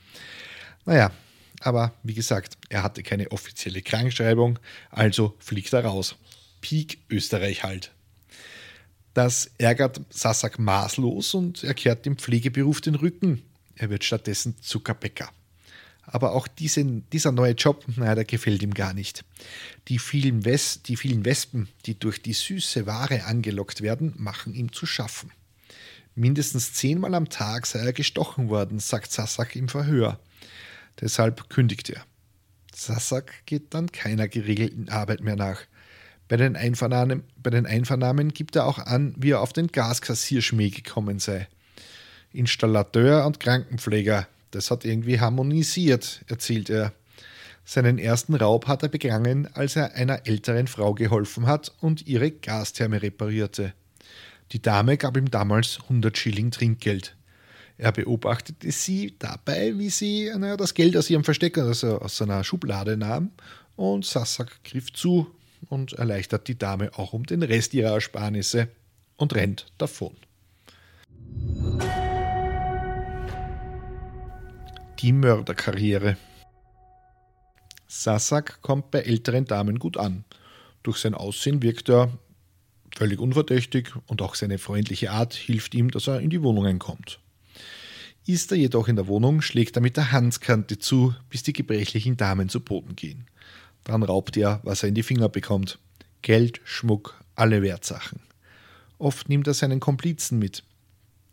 Naja, 0.87 1.13
aber 1.61 1.95
wie 2.03 2.15
gesagt, 2.15 2.57
er 2.69 2.83
hatte 2.83 3.03
keine 3.03 3.31
offizielle 3.31 3.83
Krankschreibung, 3.83 4.59
also 4.91 5.35
fliegt 5.39 5.73
er 5.73 5.85
raus. 5.85 6.17
Peak 6.61 6.99
Österreich 7.11 7.63
halt. 7.63 7.93
Das 9.13 9.51
ärgert 9.59 10.01
Sassak 10.11 10.59
maßlos 10.59 11.35
und 11.35 11.63
er 11.63 11.75
kehrt 11.75 12.05
dem 12.05 12.17
Pflegeberuf 12.17 12.81
den 12.81 12.97
Rücken. 12.97 13.43
Er 13.77 13.91
wird 13.91 14.05
stattdessen 14.05 14.57
Zuckerbäcker. 14.61 15.31
Aber 16.07 16.33
auch 16.33 16.49
diese, 16.49 16.85
dieser 16.85 17.33
neue 17.33 17.53
Job, 17.53 17.85
naja, 17.97 18.15
der 18.15 18.25
gefällt 18.25 18.63
ihm 18.63 18.75
gar 18.75 18.93
nicht. 18.93 19.25
Die 19.89 19.99
vielen, 19.99 20.45
Wes 20.45 20.83
die 20.83 20.97
vielen 20.97 21.25
Wespen, 21.25 21.69
die 21.87 21.99
durch 21.99 22.21
die 22.21 22.35
süße 22.35 22.87
Ware 22.87 23.25
angelockt 23.25 23.81
werden, 23.81 24.13
machen 24.17 24.55
ihm 24.55 24.73
zu 24.73 24.85
schaffen. 24.85 25.31
Mindestens 26.15 26.73
zehnmal 26.73 27.15
am 27.15 27.29
Tag 27.29 27.67
sei 27.67 27.81
er 27.81 27.93
gestochen 27.93 28.49
worden, 28.49 28.79
sagt 28.79 29.13
Sassak 29.13 29.57
im 29.57 29.69
Verhör. 29.69 30.21
Deshalb 31.01 31.49
kündigt 31.51 31.91
er. 31.91 32.03
Sassak 32.75 33.47
geht 33.47 33.75
dann 33.75 33.93
keiner 33.93 34.29
geregelten 34.29 34.89
Arbeit 34.89 35.21
mehr 35.21 35.37
nach. 35.37 35.61
Bei 36.29 36.37
den, 36.37 36.57
Einvernahmen, 36.57 37.23
bei 37.37 37.51
den 37.51 37.67
Einvernahmen 37.67 38.33
gibt 38.33 38.57
er 38.57 38.67
auch 38.67 38.79
an, 38.79 39.15
wie 39.19 39.31
er 39.31 39.41
auf 39.41 39.53
den 39.53 39.69
Gaskassierschmäh 39.69 40.71
gekommen 40.71 41.19
sei. 41.19 41.49
Installateur 42.33 43.27
und 43.27 43.41
Krankenpfleger, 43.41 44.27
das 44.51 44.71
hat 44.71 44.85
irgendwie 44.85 45.21
harmonisiert, 45.21 46.25
erzählt 46.29 46.71
er. 46.71 46.93
Seinen 47.65 47.99
ersten 47.99 48.35
Raub 48.35 48.67
hat 48.67 48.83
er 48.83 48.89
begangen, 48.89 49.49
als 49.55 49.77
er 49.77 49.95
einer 49.95 50.27
älteren 50.27 50.67
Frau 50.67 50.95
geholfen 50.95 51.47
hat 51.47 51.73
und 51.81 52.07
ihre 52.07 52.31
Gastherme 52.31 53.03
reparierte. 53.03 53.73
Die 54.53 54.61
Dame 54.61 54.99
gab 54.99 55.17
ihm 55.17 55.31
damals 55.31 55.79
100 55.85 56.17
Schilling 56.17 56.51
Trinkgeld. 56.51 57.17
Er 57.77 57.91
beobachtete 57.91 58.71
sie 58.71 59.15
dabei, 59.19 59.77
wie 59.77 59.91
sie 59.91 60.31
naja, 60.37 60.57
das 60.57 60.75
Geld 60.75 60.97
aus 60.97 61.11
ihrem 61.11 61.25
Versteck, 61.25 61.59
also 61.59 61.99
aus 61.99 62.17
seiner 62.17 62.45
Schublade 62.45 62.97
nahm, 62.97 63.33
und 63.77 64.05
Sassak 64.05 64.63
griff 64.63 64.93
zu 64.93 65.27
und 65.69 65.95
erleichtert 65.95 66.47
die 66.47 66.57
Dame 66.57 66.97
auch 66.97 67.13
um 67.13 67.25
den 67.25 67.43
Rest 67.43 67.75
ihrer 67.75 67.95
Ersparnisse 67.95 68.69
und 69.17 69.35
rennt 69.35 69.67
davon. 69.79 70.15
Die 75.01 75.13
Mörderkarriere. 75.13 76.17
Sassak 77.89 78.63
kommt 78.63 78.91
bei 78.91 79.01
älteren 79.01 79.45
Damen 79.45 79.79
gut 79.79 79.97
an. 79.97 80.25
Durch 80.83 80.99
sein 80.99 81.15
Aussehen 81.15 81.63
wirkt 81.63 81.89
er 81.91 82.11
völlig 82.97 83.19
unverdächtig 83.19 83.91
und 84.07 84.23
auch 84.23 84.35
seine 84.37 84.59
freundliche 84.59 85.11
Art 85.11 85.35
hilft 85.35 85.75
ihm, 85.75 85.91
dass 85.91 86.07
er 86.07 86.21
in 86.21 86.31
die 86.31 86.43
Wohnungen 86.43 86.79
kommt. 86.79 87.19
Ist 88.27 88.51
er 88.53 88.57
jedoch 88.57 88.89
in 88.89 88.97
der 88.97 89.07
Wohnung, 89.07 89.43
schlägt 89.43 89.77
er 89.77 89.83
mit 89.83 89.99
der 89.99 90.11
Handkante 90.11 90.79
zu, 90.79 91.15
bis 91.29 91.43
die 91.43 91.53
gebrechlichen 91.53 92.17
Damen 92.17 92.49
zu 92.49 92.61
Boden 92.61 92.97
gehen. 92.97 93.27
Dann 93.85 94.03
raubt 94.03 94.37
er, 94.39 94.61
was 94.63 94.83
er 94.83 94.89
in 94.89 94.95
die 94.95 95.03
Finger 95.03 95.29
bekommt. 95.29 95.79
Geld, 96.23 96.63
Schmuck, 96.65 97.23
alle 97.35 97.61
Wertsachen. 97.61 98.21
Oft 98.97 99.29
nimmt 99.29 99.47
er 99.47 99.53
seinen 99.53 99.79
Komplizen 99.79 100.39
mit. 100.39 100.65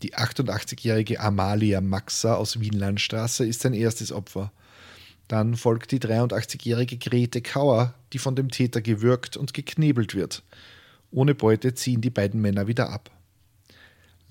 Die 0.03 0.15
88-jährige 0.15 1.21
Amalia 1.21 1.79
Maxa 1.79 2.35
aus 2.35 2.59
Wienlandstraße 2.59 3.45
ist 3.45 3.61
sein 3.61 3.73
erstes 3.73 4.11
Opfer. 4.11 4.51
Dann 5.29 5.55
folgt 5.55 5.93
die 5.93 5.99
83-jährige 5.99 6.97
Grete 6.97 7.41
Kauer, 7.41 7.93
die 8.11 8.17
von 8.17 8.35
dem 8.35 8.49
Täter 8.49 8.81
gewürgt 8.81 9.37
und 9.37 9.53
geknebelt 9.53 10.13
wird. 10.13 10.43
Ohne 11.09 11.35
Beute 11.35 11.73
ziehen 11.73 12.01
die 12.01 12.09
beiden 12.09 12.41
Männer 12.41 12.67
wieder 12.67 12.89
ab. 12.89 13.11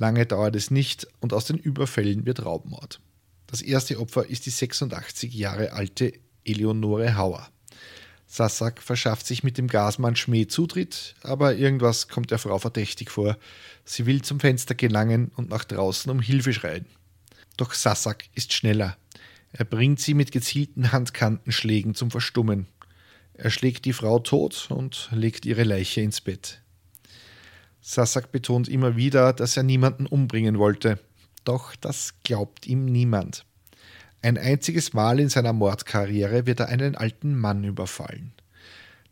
Lange 0.00 0.24
dauert 0.24 0.56
es 0.56 0.70
nicht 0.70 1.06
und 1.20 1.34
aus 1.34 1.44
den 1.44 1.58
Überfällen 1.58 2.24
wird 2.24 2.42
Raubmord. 2.42 3.00
Das 3.46 3.60
erste 3.60 4.00
Opfer 4.00 4.26
ist 4.26 4.46
die 4.46 4.50
86 4.50 5.34
Jahre 5.34 5.74
alte 5.74 6.14
Eleonore 6.42 7.16
Hauer. 7.16 7.46
Sassak 8.26 8.82
verschafft 8.82 9.26
sich 9.26 9.44
mit 9.44 9.58
dem 9.58 9.66
Gasmann 9.66 10.16
Schmäh 10.16 10.46
Zutritt, 10.46 11.16
aber 11.22 11.54
irgendwas 11.54 12.08
kommt 12.08 12.30
der 12.30 12.38
Frau 12.38 12.58
verdächtig 12.58 13.10
vor. 13.10 13.36
Sie 13.84 14.06
will 14.06 14.22
zum 14.22 14.40
Fenster 14.40 14.74
gelangen 14.74 15.32
und 15.36 15.50
nach 15.50 15.64
draußen 15.64 16.10
um 16.10 16.20
Hilfe 16.20 16.54
schreien. 16.54 16.86
Doch 17.58 17.74
Sassak 17.74 18.24
ist 18.34 18.54
schneller. 18.54 18.96
Er 19.52 19.66
bringt 19.66 20.00
sie 20.00 20.14
mit 20.14 20.32
gezielten 20.32 20.92
Handkantenschlägen 20.92 21.94
zum 21.94 22.10
Verstummen. 22.10 22.68
Er 23.34 23.50
schlägt 23.50 23.84
die 23.84 23.92
Frau 23.92 24.18
tot 24.18 24.68
und 24.70 25.10
legt 25.12 25.44
ihre 25.44 25.64
Leiche 25.64 26.00
ins 26.00 26.22
Bett. 26.22 26.62
Sassak 27.80 28.32
betont 28.32 28.68
immer 28.68 28.96
wieder, 28.96 29.32
dass 29.32 29.56
er 29.56 29.62
niemanden 29.62 30.06
umbringen 30.06 30.58
wollte. 30.58 30.98
Doch 31.44 31.74
das 31.76 32.14
glaubt 32.22 32.66
ihm 32.66 32.84
niemand. 32.84 33.44
Ein 34.22 34.36
einziges 34.36 34.92
Mal 34.92 35.18
in 35.18 35.30
seiner 35.30 35.54
Mordkarriere 35.54 36.46
wird 36.46 36.60
er 36.60 36.68
einen 36.68 36.94
alten 36.94 37.38
Mann 37.38 37.64
überfallen. 37.64 38.32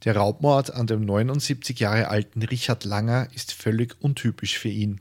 Der 0.05 0.15
Raubmord 0.17 0.73
an 0.75 0.87
dem 0.87 1.05
79 1.05 1.81
Jahre 1.81 2.09
alten 2.09 2.43
Richard 2.43 2.85
Langer 2.85 3.29
ist 3.35 3.53
völlig 3.53 3.97
untypisch 4.01 4.59
für 4.59 4.69
ihn. 4.69 5.01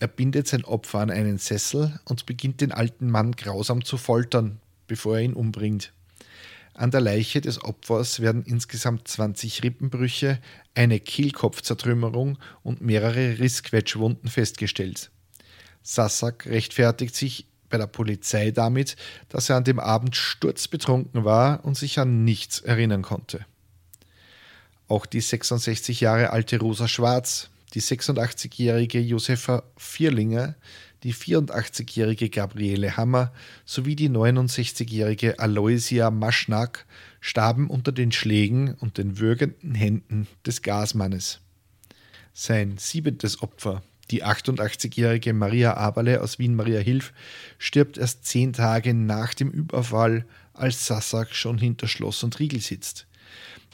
Er 0.00 0.08
bindet 0.08 0.48
sein 0.48 0.64
Opfer 0.64 0.98
an 0.98 1.10
einen 1.10 1.38
Sessel 1.38 2.00
und 2.04 2.26
beginnt 2.26 2.60
den 2.60 2.72
alten 2.72 3.10
Mann 3.10 3.32
grausam 3.32 3.84
zu 3.84 3.96
foltern, 3.96 4.58
bevor 4.88 5.18
er 5.18 5.22
ihn 5.22 5.34
umbringt. 5.34 5.92
An 6.74 6.90
der 6.90 7.00
Leiche 7.00 7.40
des 7.40 7.62
Opfers 7.62 8.20
werden 8.20 8.42
insgesamt 8.44 9.06
20 9.06 9.62
Rippenbrüche, 9.62 10.38
eine 10.74 11.00
Kehlkopfzertrümmerung 11.00 12.38
und 12.62 12.80
mehrere 12.80 13.38
Rissquetschwunden 13.38 14.30
festgestellt. 14.30 15.10
Sassak 15.82 16.46
rechtfertigt 16.46 17.14
sich 17.14 17.46
bei 17.68 17.78
der 17.78 17.86
Polizei 17.86 18.50
damit, 18.50 18.96
dass 19.28 19.48
er 19.48 19.56
an 19.56 19.64
dem 19.64 19.78
Abend 19.78 20.16
sturzbetrunken 20.16 21.24
war 21.24 21.64
und 21.64 21.76
sich 21.76 21.98
an 21.98 22.24
nichts 22.24 22.60
erinnern 22.60 23.02
konnte. 23.02 23.46
Auch 24.88 25.06
die 25.06 25.20
66 25.20 26.00
Jahre 26.00 26.30
alte 26.30 26.58
Rosa 26.58 26.88
Schwarz, 26.88 27.48
die 27.74 27.80
86-jährige 27.80 29.00
Josefa 29.00 29.62
Vierlinger, 29.76 30.56
die 31.02 31.14
84-jährige 31.14 32.28
Gabriele 32.28 32.96
Hammer 32.96 33.32
sowie 33.64 33.96
die 33.96 34.10
69-jährige 34.10 35.38
Aloysia 35.38 36.10
Maschnack 36.10 36.86
starben 37.20 37.68
unter 37.68 37.92
den 37.92 38.12
Schlägen 38.12 38.74
und 38.74 38.98
den 38.98 39.18
würgenden 39.18 39.74
Händen 39.74 40.26
des 40.44 40.62
Gasmannes. 40.62 41.40
Sein 42.32 42.76
siebentes 42.78 43.42
Opfer, 43.42 43.82
die 44.10 44.24
88-jährige 44.24 45.32
Maria 45.32 45.74
Aberle 45.74 46.20
aus 46.20 46.38
Wien-Maria 46.38 46.80
Hilf, 46.80 47.12
stirbt 47.58 47.96
erst 47.96 48.26
zehn 48.26 48.52
Tage 48.52 48.92
nach 48.92 49.34
dem 49.34 49.50
Überfall, 49.50 50.24
als 50.52 50.86
Sassak 50.86 51.34
schon 51.34 51.58
hinter 51.58 51.88
Schloss 51.88 52.22
und 52.22 52.38
Riegel 52.38 52.60
sitzt. 52.60 53.06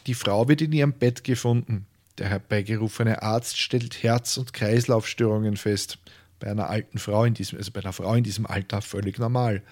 Die 0.07 0.15
Frau 0.15 0.47
wird 0.47 0.63
in 0.63 0.73
ihrem 0.73 0.93
Bett 0.93 1.25
gefunden. 1.25 1.87
Der 2.19 2.29
herbeigerufene 2.29 3.23
Arzt 3.23 3.59
stellt 3.59 4.03
Herz- 4.03 4.37
und 4.37 4.53
Kreislaufstörungen 4.53 5.57
fest 5.57 5.99
bei 6.39 6.51
einer 6.51 6.69
alten 6.69 6.99
Frau 6.99 7.25
in 7.25 7.35
diesem, 7.35 7.59
also 7.59 7.73
bei 7.73 7.81
einer 7.81 7.93
Frau 7.93 8.15
in 8.15 8.25
diesem 8.25 8.47
Alter 8.47 8.83
völlig 8.83 9.19
normal. 9.19 9.63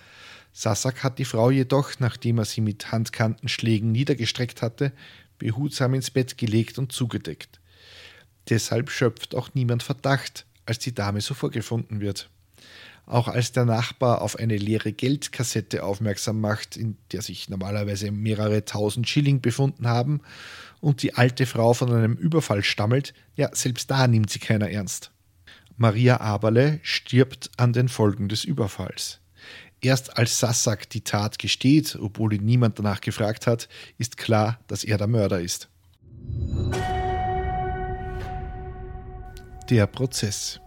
Sasak 0.52 1.02
hat 1.02 1.18
die 1.18 1.24
Frau 1.24 1.50
jedoch, 1.50 1.98
nachdem 1.98 2.38
er 2.38 2.44
sie 2.44 2.60
mit 2.60 2.92
Handkantenschlägen 2.92 3.90
niedergestreckt 3.90 4.62
hatte, 4.62 4.92
behutsam 5.38 5.94
ins 5.94 6.10
Bett 6.10 6.38
gelegt 6.38 6.78
und 6.78 6.92
zugedeckt. 6.92 7.60
Deshalb 8.48 8.90
schöpft 8.90 9.34
auch 9.34 9.50
niemand 9.54 9.82
Verdacht, 9.82 10.46
als 10.66 10.78
die 10.78 10.94
Dame 10.94 11.20
so 11.20 11.34
vorgefunden 11.34 12.00
wird. 12.00 12.28
Auch 13.06 13.28
als 13.28 13.52
der 13.52 13.64
Nachbar 13.64 14.22
auf 14.22 14.36
eine 14.36 14.56
leere 14.56 14.92
Geldkassette 14.92 15.82
aufmerksam 15.82 16.40
macht, 16.40 16.76
in 16.76 16.96
der 17.12 17.20
sich 17.20 17.50
normalerweise 17.50 18.10
mehrere 18.10 18.64
tausend 18.64 19.08
Schilling 19.08 19.40
befunden 19.40 19.88
haben, 19.88 20.20
und 20.80 21.02
die 21.02 21.14
alte 21.14 21.46
Frau 21.46 21.72
von 21.72 21.92
einem 21.92 22.14
Überfall 22.14 22.62
stammelt, 22.62 23.14
ja, 23.36 23.48
selbst 23.54 23.90
da 23.90 24.06
nimmt 24.06 24.30
sie 24.30 24.38
keiner 24.38 24.70
ernst. 24.70 25.10
Maria 25.76 26.20
Aberle 26.20 26.78
stirbt 26.82 27.50
an 27.56 27.72
den 27.72 27.88
Folgen 27.88 28.28
des 28.28 28.44
Überfalls. 28.44 29.20
Erst 29.80 30.16
als 30.16 30.38
Sassak 30.38 30.88
die 30.88 31.02
Tat 31.02 31.38
gesteht, 31.38 31.98
obwohl 32.00 32.32
ihn 32.32 32.44
niemand 32.44 32.78
danach 32.78 33.00
gefragt 33.00 33.46
hat, 33.46 33.68
ist 33.98 34.16
klar, 34.16 34.60
dass 34.66 34.84
er 34.84 34.98
der 34.98 35.08
Mörder 35.08 35.40
ist. 35.40 35.68
Der 39.68 39.86
Prozess. 39.86 40.60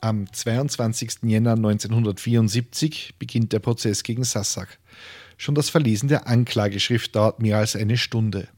Am 0.00 0.30
22. 0.30 1.20
Jänner 1.22 1.52
1974 1.52 3.14
beginnt 3.18 3.52
der 3.52 3.60
Prozess 3.60 4.02
gegen 4.02 4.24
Sassak. 4.24 4.78
Schon 5.38 5.54
das 5.54 5.70
Verlesen 5.70 6.08
der 6.08 6.28
Anklageschrift 6.28 7.16
dauert 7.16 7.40
mehr 7.40 7.56
als 7.58 7.74
eine 7.74 7.96
Stunde. 7.96 8.48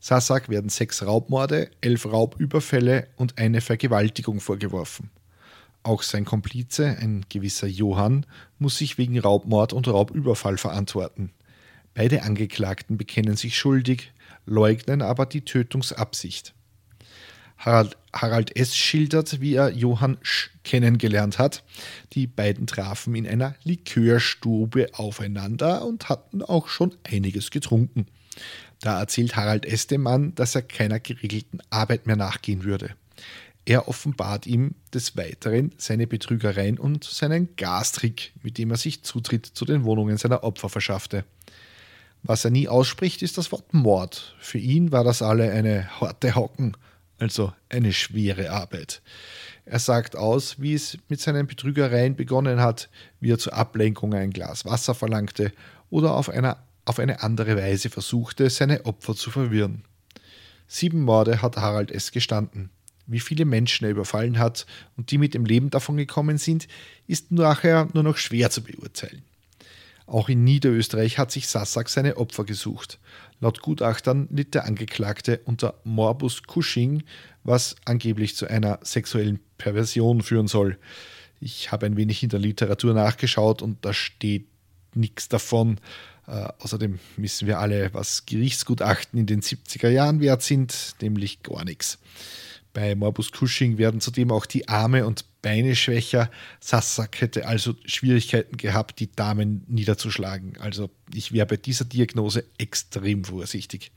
Sassak 0.00 0.48
werden 0.48 0.70
sechs 0.70 1.04
Raubmorde, 1.04 1.70
elf 1.80 2.06
Raubüberfälle 2.06 3.08
und 3.16 3.38
eine 3.38 3.60
Vergewaltigung 3.60 4.40
vorgeworfen. 4.40 5.10
Auch 5.82 6.02
sein 6.02 6.24
Komplize, 6.24 6.96
ein 7.00 7.24
gewisser 7.28 7.68
Johann, 7.68 8.26
muss 8.58 8.78
sich 8.78 8.98
wegen 8.98 9.18
Raubmord 9.18 9.72
und 9.72 9.86
Raubüberfall 9.88 10.58
verantworten. 10.58 11.30
Beide 11.94 12.22
Angeklagten 12.24 12.96
bekennen 12.96 13.36
sich 13.36 13.56
schuldig, 13.56 14.12
leugnen 14.46 15.00
aber 15.00 15.26
die 15.26 15.42
Tötungsabsicht. 15.42 16.54
Harald, 17.58 17.96
Harald 18.12 18.56
S. 18.56 18.76
schildert, 18.76 19.40
wie 19.40 19.54
er 19.54 19.70
Johann 19.70 20.18
Sch. 20.22 20.50
kennengelernt 20.62 21.38
hat. 21.38 21.64
Die 22.12 22.26
beiden 22.26 22.66
trafen 22.66 23.14
in 23.14 23.26
einer 23.26 23.54
Likörstube 23.64 24.88
aufeinander 24.92 25.84
und 25.86 26.08
hatten 26.08 26.42
auch 26.42 26.68
schon 26.68 26.94
einiges 27.04 27.50
getrunken. 27.50 28.06
Da 28.80 29.00
erzählt 29.00 29.36
Harald 29.36 29.64
Estemann, 29.64 30.34
dass 30.34 30.54
er 30.54 30.62
keiner 30.62 31.00
geregelten 31.00 31.60
Arbeit 31.70 32.06
mehr 32.06 32.16
nachgehen 32.16 32.64
würde. 32.64 32.94
Er 33.64 33.88
offenbart 33.88 34.46
ihm 34.46 34.76
des 34.94 35.16
Weiteren 35.16 35.72
seine 35.76 36.06
Betrügereien 36.06 36.78
und 36.78 37.02
seinen 37.02 37.56
Gastrick, 37.56 38.32
mit 38.42 38.58
dem 38.58 38.70
er 38.70 38.76
sich 38.76 39.02
Zutritt 39.02 39.44
zu 39.44 39.64
den 39.64 39.84
Wohnungen 39.84 40.18
seiner 40.18 40.44
Opfer 40.44 40.68
verschaffte. 40.68 41.24
Was 42.22 42.44
er 42.44 42.50
nie 42.50 42.68
ausspricht, 42.68 43.22
ist 43.22 43.38
das 43.38 43.50
Wort 43.50 43.74
Mord. 43.74 44.36
Für 44.38 44.58
ihn 44.58 44.92
war 44.92 45.04
das 45.04 45.20
alle 45.20 45.50
eine 45.50 46.00
harte 46.00 46.36
Hocken, 46.36 46.76
also 47.18 47.52
eine 47.68 47.92
schwere 47.92 48.50
Arbeit. 48.50 49.02
Er 49.64 49.80
sagt 49.80 50.14
aus, 50.14 50.60
wie 50.60 50.74
es 50.74 50.98
mit 51.08 51.20
seinen 51.20 51.48
Betrügereien 51.48 52.14
begonnen 52.14 52.60
hat, 52.60 52.88
wie 53.20 53.32
er 53.32 53.38
zur 53.38 53.54
Ablenkung 53.54 54.14
ein 54.14 54.30
Glas 54.30 54.64
Wasser 54.64 54.94
verlangte 54.94 55.52
oder 55.90 56.14
auf, 56.14 56.28
einer, 56.28 56.58
auf 56.86 56.98
eine 56.98 57.22
andere 57.22 57.56
Weise 57.56 57.90
versuchte, 57.90 58.48
seine 58.48 58.86
Opfer 58.86 59.14
zu 59.14 59.30
verwirren. 59.30 59.84
Sieben 60.66 61.02
Morde 61.02 61.42
hat 61.42 61.56
Harald 61.56 61.90
S. 61.90 62.10
gestanden. 62.10 62.70
Wie 63.06 63.20
viele 63.20 63.44
Menschen 63.44 63.84
er 63.84 63.90
überfallen 63.90 64.38
hat 64.38 64.66
und 64.96 65.10
die 65.10 65.18
mit 65.18 65.34
dem 65.34 65.44
Leben 65.44 65.70
davongekommen 65.70 66.38
sind, 66.38 66.66
ist 67.06 67.30
nachher 67.30 67.88
nur 67.92 68.02
noch 68.02 68.16
schwer 68.16 68.50
zu 68.50 68.62
beurteilen. 68.62 69.22
Auch 70.06 70.28
in 70.28 70.44
Niederösterreich 70.44 71.18
hat 71.18 71.32
sich 71.32 71.48
Sassak 71.48 71.88
seine 71.88 72.16
Opfer 72.16 72.44
gesucht. 72.44 72.98
Laut 73.40 73.60
Gutachtern 73.60 74.28
litt 74.30 74.54
der 74.54 74.64
Angeklagte 74.64 75.40
unter 75.44 75.74
Morbus 75.84 76.42
Cushing, 76.44 77.02
was 77.42 77.76
angeblich 77.84 78.36
zu 78.36 78.46
einer 78.46 78.78
sexuellen 78.82 79.40
Perversion 79.58 80.22
führen 80.22 80.46
soll. 80.46 80.78
Ich 81.40 81.70
habe 81.70 81.86
ein 81.86 81.96
wenig 81.96 82.22
in 82.22 82.28
der 82.28 82.40
Literatur 82.40 82.94
nachgeschaut 82.94 83.62
und 83.62 83.84
da 83.84 83.92
steht 83.92 84.46
nichts 84.94 85.28
davon. 85.28 85.78
Äh, 86.26 86.48
außerdem 86.58 86.98
wissen 87.16 87.46
wir 87.46 87.58
alle, 87.58 87.92
was 87.94 88.26
Gerichtsgutachten 88.26 89.18
in 89.18 89.26
den 89.26 89.42
70er 89.42 89.88
Jahren 89.88 90.20
wert 90.20 90.42
sind, 90.42 90.96
nämlich 91.00 91.42
gar 91.42 91.64
nichts. 91.64 91.98
Bei 92.72 92.94
Morbus 92.94 93.30
Cushing 93.32 93.78
werden 93.78 94.00
zudem 94.00 94.30
auch 94.30 94.44
die 94.44 94.68
Arme 94.68 95.06
und 95.06 95.24
Beine 95.40 95.76
schwächer. 95.76 96.30
Sassak 96.60 97.20
hätte 97.20 97.46
also 97.46 97.74
Schwierigkeiten 97.86 98.56
gehabt, 98.56 99.00
die 99.00 99.10
Damen 99.10 99.64
niederzuschlagen. 99.68 100.58
Also 100.58 100.90
ich 101.14 101.32
wäre 101.32 101.46
bei 101.46 101.56
dieser 101.56 101.84
Diagnose 101.84 102.44
extrem 102.58 103.24
vorsichtig. 103.24 103.92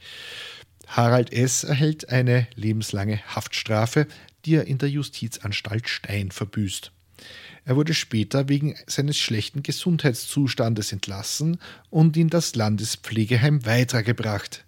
Harald 0.88 1.34
S. 1.34 1.64
erhält 1.64 2.10
eine 2.10 2.48
lebenslange 2.56 3.20
Haftstrafe, 3.36 4.08
die 4.46 4.56
er 4.56 4.68
in 4.68 4.78
der 4.78 4.90
Justizanstalt 4.90 5.90
Stein 5.90 6.32
verbüßt. 6.32 6.92
Er 7.70 7.76
wurde 7.76 7.94
später 7.94 8.50
wegen 8.50 8.74
seines 8.88 9.20
schlechten 9.20 9.62
Gesundheitszustandes 9.62 10.92
entlassen 10.92 11.60
und 11.92 12.18
in 12.18 12.28
das 12.28 12.56
Landespflegeheim 12.56 13.64
weitergebracht. 13.64 14.66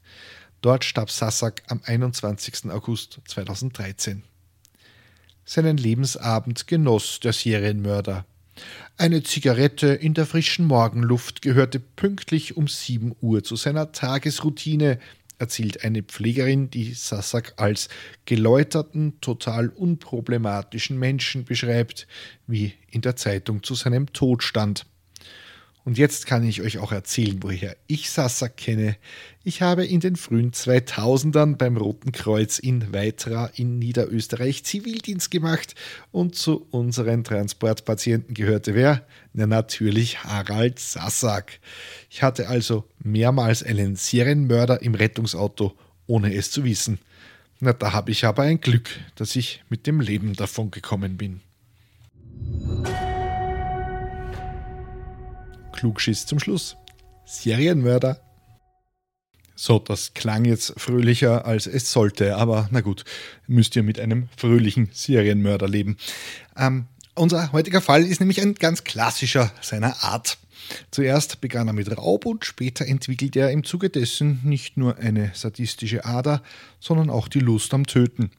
Dort 0.62 0.86
starb 0.86 1.10
Sassak 1.10 1.64
am 1.68 1.82
21. 1.84 2.70
August 2.70 3.20
2013. 3.26 4.22
Seinen 5.46 5.78
Lebensabend 5.78 6.68
genoss 6.68 7.20
der 7.20 7.34
Serienmörder. 7.34 8.24
Eine 8.98 9.24
Zigarette 9.24 9.88
in 9.88 10.14
der 10.14 10.28
frischen 10.28 10.68
Morgenluft 10.68 11.42
gehörte 11.42 11.80
pünktlich 11.80 12.56
um 12.56 12.68
7 12.68 13.16
Uhr 13.20 13.44
zu 13.44 13.56
seiner 13.56 13.94
Tagesroutine, 13.94 15.00
erzählt 15.42 15.84
eine 15.84 16.04
Pflegerin, 16.04 16.70
die 16.70 16.94
Sassak 16.94 17.54
als 17.58 17.90
geläuterten, 18.26 19.20
total 19.20 19.70
unproblematischen 19.70 20.98
Menschen 20.98 21.44
beschreibt, 21.44 22.08
wie 22.48 22.74
in 22.90 23.02
der 23.02 23.16
Zeitung 23.16 23.64
zu 23.64 23.76
seinem 23.76 24.14
Tod 24.14 24.44
stand. 24.44 24.86
Und 25.84 25.98
jetzt 25.98 26.28
kann 26.28 26.44
ich 26.44 26.62
euch 26.62 26.78
auch 26.78 26.92
erzählen, 26.92 27.42
woher 27.42 27.76
ich 27.88 28.12
Sasa 28.12 28.48
kenne. 28.50 28.98
Ich 29.44 29.64
habe 29.64 29.84
in 29.84 30.00
den 30.00 30.16
frühen 30.16 30.52
2000ern 30.52 31.58
beim 31.58 31.76
Roten 31.76 32.12
Kreuz 32.12 32.60
in 32.60 32.94
Weitra 32.94 33.50
in 33.56 33.80
Niederösterreich 33.80 34.64
Zivildienst 34.64 35.32
gemacht 35.32 35.74
und 36.12 36.36
zu 36.36 36.68
unseren 36.70 37.24
Transportpatienten 37.24 38.36
gehörte 38.36 38.76
wer? 38.76 39.08
Na 39.34 39.48
natürlich 39.48 40.24
Harald 40.24 40.78
Sassak. 40.78 41.60
Ich 42.12 42.22
hatte 42.22 42.48
also 42.48 42.86
mehrmals 43.00 43.64
einen 43.64 43.96
Serienmörder 43.96 44.84
im 44.84 44.94
Rettungsauto, 44.94 45.74
ohne 46.06 46.36
es 46.36 46.52
zu 46.52 46.64
wissen. 46.64 47.00
Na, 47.60 47.74
da 47.74 47.92
habe 47.94 48.12
ich 48.12 48.26
aber 48.26 48.44
ein 48.44 48.62
Glück, 48.62 48.90
dass 49.16 49.36
ich 49.36 49.64
mit 49.70 49.88
dem 49.88 50.00
Leben 50.00 50.34
davon 50.34 50.70
gekommen 50.70 51.18
bin. 51.18 51.42
Klugschiss 55.82 56.28
zum 56.28 56.38
Schluss. 56.38 56.78
Serienmörder. 57.26 58.22
So, 59.56 59.80
das 59.80 60.14
klang 60.14 60.46
jetzt 60.46 60.80
fröhlicher 60.80 61.46
als 61.46 61.66
es 61.66 61.92
sollte, 61.92 62.38
aber 62.38 62.70
na 62.72 62.82
gut, 62.82 63.04
müsst 63.48 63.76
ihr 63.76 63.82
mit 63.82 64.00
einem 64.00 64.30
fröhlichen 64.38 64.90
Serienmörder 64.94 65.68
leben. 65.68 65.98
Ähm, 66.56 66.86
unser 67.16 67.52
heutiger 67.52 67.82
Fall 67.82 68.06
ist 68.06 68.20
nämlich 68.20 68.42
ein 68.42 68.54
ganz 68.54 68.84
klassischer 68.84 69.52
seiner 69.60 70.04
Art. 70.04 70.38
Zuerst 70.92 71.42
begann 71.42 71.68
er 71.68 71.74
mit 71.74 71.98
Raub 71.98 72.28
und 72.28 72.46
später 72.46 72.86
entwickelte 72.86 73.40
er 73.40 73.50
im 73.52 73.64
Zuge 73.64 73.90
dessen 73.90 74.40
nicht 74.44 74.78
nur 74.78 75.00
eine 75.00 75.32
sadistische 75.34 76.06
Ader, 76.06 76.44
sondern 76.80 77.10
auch 77.10 77.28
die 77.28 77.40
Lust 77.40 77.74
am 77.74 77.88
Töten. 77.88 78.30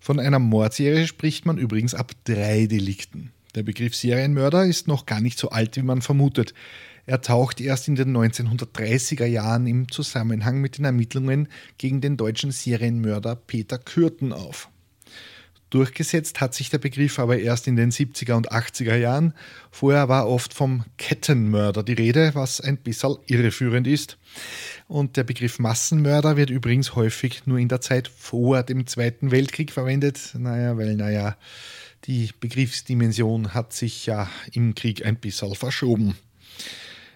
Von 0.00 0.18
einer 0.18 0.40
Mordserie 0.40 1.06
spricht 1.06 1.46
man 1.46 1.56
übrigens 1.56 1.94
ab 1.94 2.10
drei 2.24 2.66
Delikten. 2.66 3.32
Der 3.54 3.62
Begriff 3.62 3.94
Serienmörder 3.94 4.64
ist 4.66 4.88
noch 4.88 5.06
gar 5.06 5.20
nicht 5.20 5.38
so 5.38 5.50
alt, 5.50 5.76
wie 5.76 5.82
man 5.82 6.02
vermutet. 6.02 6.54
Er 7.06 7.20
taucht 7.20 7.60
erst 7.60 7.86
in 7.86 7.94
den 7.94 8.16
1930er 8.16 9.26
Jahren 9.26 9.66
im 9.66 9.90
Zusammenhang 9.90 10.60
mit 10.60 10.78
den 10.78 10.84
Ermittlungen 10.84 11.48
gegen 11.78 12.00
den 12.00 12.16
deutschen 12.16 12.50
Serienmörder 12.50 13.36
Peter 13.36 13.78
Kürten 13.78 14.32
auf. 14.32 14.70
Durchgesetzt 15.70 16.40
hat 16.40 16.54
sich 16.54 16.70
der 16.70 16.78
Begriff 16.78 17.18
aber 17.18 17.38
erst 17.38 17.66
in 17.66 17.76
den 17.76 17.90
70er 17.90 18.34
und 18.34 18.52
80er 18.52 18.96
Jahren. 18.96 19.34
Vorher 19.70 20.08
war 20.08 20.28
oft 20.28 20.54
vom 20.54 20.84
Kettenmörder 20.98 21.82
die 21.82 21.94
Rede, 21.94 22.30
was 22.34 22.60
ein 22.60 22.76
bisschen 22.76 23.16
irreführend 23.26 23.86
ist. 23.86 24.16
Und 24.86 25.16
der 25.16 25.24
Begriff 25.24 25.58
Massenmörder 25.58 26.36
wird 26.36 26.50
übrigens 26.50 26.94
häufig 26.94 27.46
nur 27.46 27.58
in 27.58 27.68
der 27.68 27.80
Zeit 27.80 28.08
vor 28.08 28.62
dem 28.62 28.86
Zweiten 28.86 29.32
Weltkrieg 29.32 29.72
verwendet. 29.72 30.34
Naja, 30.38 30.76
weil, 30.76 30.94
naja, 30.94 31.36
die 32.06 32.30
Begriffsdimension 32.38 33.54
hat 33.54 33.72
sich 33.72 34.06
ja 34.06 34.28
im 34.52 34.74
Krieg 34.74 35.04
ein 35.04 35.16
bisschen 35.16 35.54
verschoben. 35.54 36.16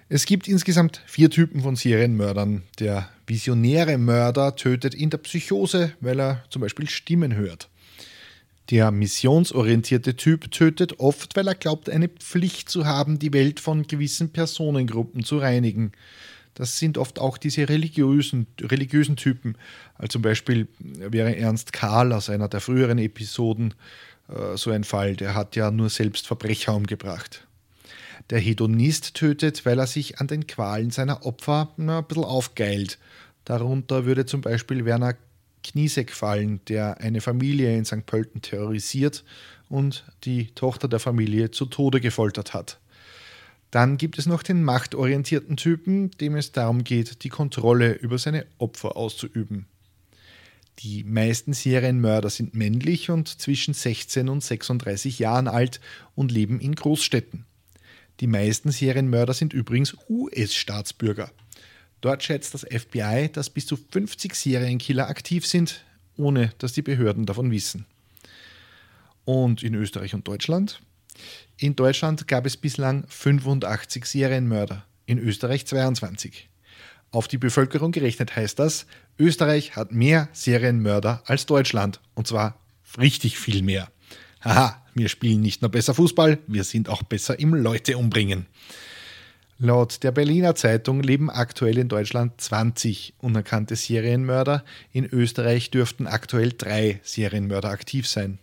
Es 0.09 0.25
gibt 0.25 0.49
insgesamt 0.49 1.03
vier 1.07 1.29
Typen 1.29 1.61
von 1.61 1.77
Serienmördern. 1.77 2.63
Der 2.79 3.11
visionäre 3.27 3.99
Mörder 3.99 4.57
tötet 4.57 4.95
in 4.95 5.11
der 5.11 5.19
Psychose, 5.19 5.93
weil 6.01 6.19
er 6.19 6.45
zum 6.49 6.63
Beispiel 6.63 6.89
Stimmen 6.89 7.35
hört. 7.35 7.69
Der 8.71 8.91
missionsorientierte 8.91 10.17
Typ 10.17 10.51
tötet 10.51 10.99
oft, 10.99 11.37
weil 11.37 11.49
er 11.49 11.55
glaubt, 11.55 11.91
eine 11.91 12.09
Pflicht 12.09 12.71
zu 12.71 12.87
haben, 12.87 13.19
die 13.19 13.33
Welt 13.35 13.61
von 13.61 13.87
gewissen 13.87 14.31
Personengruppen 14.31 15.25
zu 15.25 15.39
reinigen. 15.39 15.93
Das 16.55 16.79
sind 16.79 16.97
oft 16.97 17.19
auch 17.19 17.39
diese 17.39 17.69
religiösen, 17.69 18.47
religiösen 18.61 19.17
Typen. 19.17 19.57
Also 19.95 20.13
zum 20.13 20.23
Beispiel 20.23 20.69
wäre 20.81 21.37
Ernst 21.37 21.73
Karl 21.73 22.13
aus 22.13 22.31
einer 22.31 22.49
der 22.49 22.61
früheren 22.61 22.99
Episoden 22.99 23.73
äh, 23.73 23.75
so 24.55 24.71
ein 24.71 24.85
Fall, 24.85 25.17
der 25.17 25.35
hat 25.35 25.57
ja 25.57 25.71
nur 25.71 25.91
selbst 25.91 26.27
Verbrecher 26.27 26.75
umgebracht. 26.75 27.47
Der 28.31 28.41
Hedonist 28.41 29.15
tötet, 29.15 29.65
weil 29.65 29.79
er 29.79 29.87
sich 29.87 30.21
an 30.21 30.27
den 30.27 30.47
Qualen 30.47 30.91
seiner 30.91 31.25
Opfer 31.25 31.73
na, 31.77 31.99
ein 31.99 32.05
bisschen 32.05 32.25
aufgeilt. 32.25 32.99
Darunter 33.45 34.05
würde 34.05 34.27
zum 34.27 34.43
Beispiel 34.43 34.85
Werner 34.85 35.15
Kniesek 35.65 36.13
fallen, 36.13 36.61
der 36.69 37.01
eine 37.01 37.21
Familie 37.21 37.77
in 37.77 37.85
St. 37.85 38.05
Pölten 38.05 38.43
terrorisiert 38.43 39.25
und 39.69 40.05
die 40.25 40.49
Tochter 40.55 40.89
der 40.89 41.01
Familie 41.01 41.51
zu 41.51 41.67
Tode 41.67 42.01
gefoltert 42.01 42.55
hat. 42.55 42.79
Dann 43.71 43.99
gibt 43.99 44.19
es 44.19 44.27
noch 44.27 44.43
den 44.43 44.63
machtorientierten 44.63 45.57
Typen, 45.57 46.11
dem 46.13 46.37
es 46.37 46.53
darum 46.53 46.85
geht, 46.85 47.23
die 47.23 47.29
Kontrolle 47.29 47.93
über 47.93 48.19
seine 48.19 48.47
Opfer 48.59 48.97
auszuüben. 48.97 49.67
Die 50.81 51.03
meisten 51.03 51.55
Serienmörder 51.55 52.31
sind 52.31 52.55
männlich 52.55 53.11
und 53.11 53.41
zwischen 53.41 53.75
16 53.75 54.29
und 54.29 54.45
36 54.45 55.19
Jahren 55.19 55.49
alt 55.49 55.81
und 56.15 56.31
leben 56.31 56.61
in 56.61 56.75
Großstädten. 56.75 57.47
Die 58.21 58.29
meisten 58.29 58.71
Serienmörder 58.71 59.35
sind 59.35 59.53
übrigens 59.53 59.97
US-Staatsbürger. 60.09 61.31
Dort 62.01 62.23
schätzt 62.23 62.55
das 62.55 62.63
FBI, 62.63 63.29
dass 63.33 63.51
bis 63.51 63.67
zu 63.67 63.77
50 63.77 64.35
Serienkiller 64.37 65.09
aktiv 65.09 65.47
sind, 65.47 65.85
ohne 66.17 66.53
dass 66.59 66.75
die 66.75 66.83
Behörden 66.83 67.27
davon 67.27 67.51
wissen. 67.51 67.85
Und 69.25 69.65
in 69.65 69.75
Österreich 69.75 70.15
und 70.15 70.29
Deutschland? 70.29 70.81
In 71.57 71.75
Deutschland 71.75 72.29
gab 72.29 72.47
es 72.47 72.57
bislang 72.57 73.05
85 73.09 74.05
Serienmörder, 74.05 74.85
in 75.07 75.19
Österreich 75.19 75.67
22. 75.67 76.49
Auf 77.11 77.29
die 77.29 77.39
Bevölkerung 77.39 77.93
gerechnet 77.93 78.37
heißt 78.37 78.59
das, 78.59 78.87
Österreich 79.19 79.77
hat 79.77 79.93
mehr 79.93 80.29
Serienmörder 80.33 81.23
als 81.27 81.47
Deutschland. 81.47 82.01
Und 82.15 82.27
zwar 82.27 82.61
richtig 82.99 83.39
viel 83.39 83.63
mehr. 83.63 83.91
Haha, 84.43 84.83
wir 84.95 85.09
spielen 85.09 85.41
nicht 85.41 85.63
nur 85.63 85.71
besser 85.71 85.95
Fußball, 85.95 86.39
wir 86.47 86.65
sind 86.65 86.89
auch 86.89 87.03
besser 87.03 87.39
im 87.39 87.55
Leute 87.55 87.97
umbringen. 87.97 88.47
Laut 89.61 90.05
der 90.05 90.13
Berliner 90.13 90.55
Zeitung 90.55 91.03
leben 91.03 91.31
aktuell 91.31 91.79
in 91.79 91.89
Deutschland 91.89 92.41
20 92.41 93.15
unerkannte 93.19 93.75
Serienmörder. 93.75 94.65
In 94.93 95.05
Österreich 95.05 95.73
dürften 95.73 96.07
aktuell 96.07 96.53
drei 96.57 97.01
Serienmörder 97.03 97.69
aktiv 97.69 98.07
sein. 98.07 98.39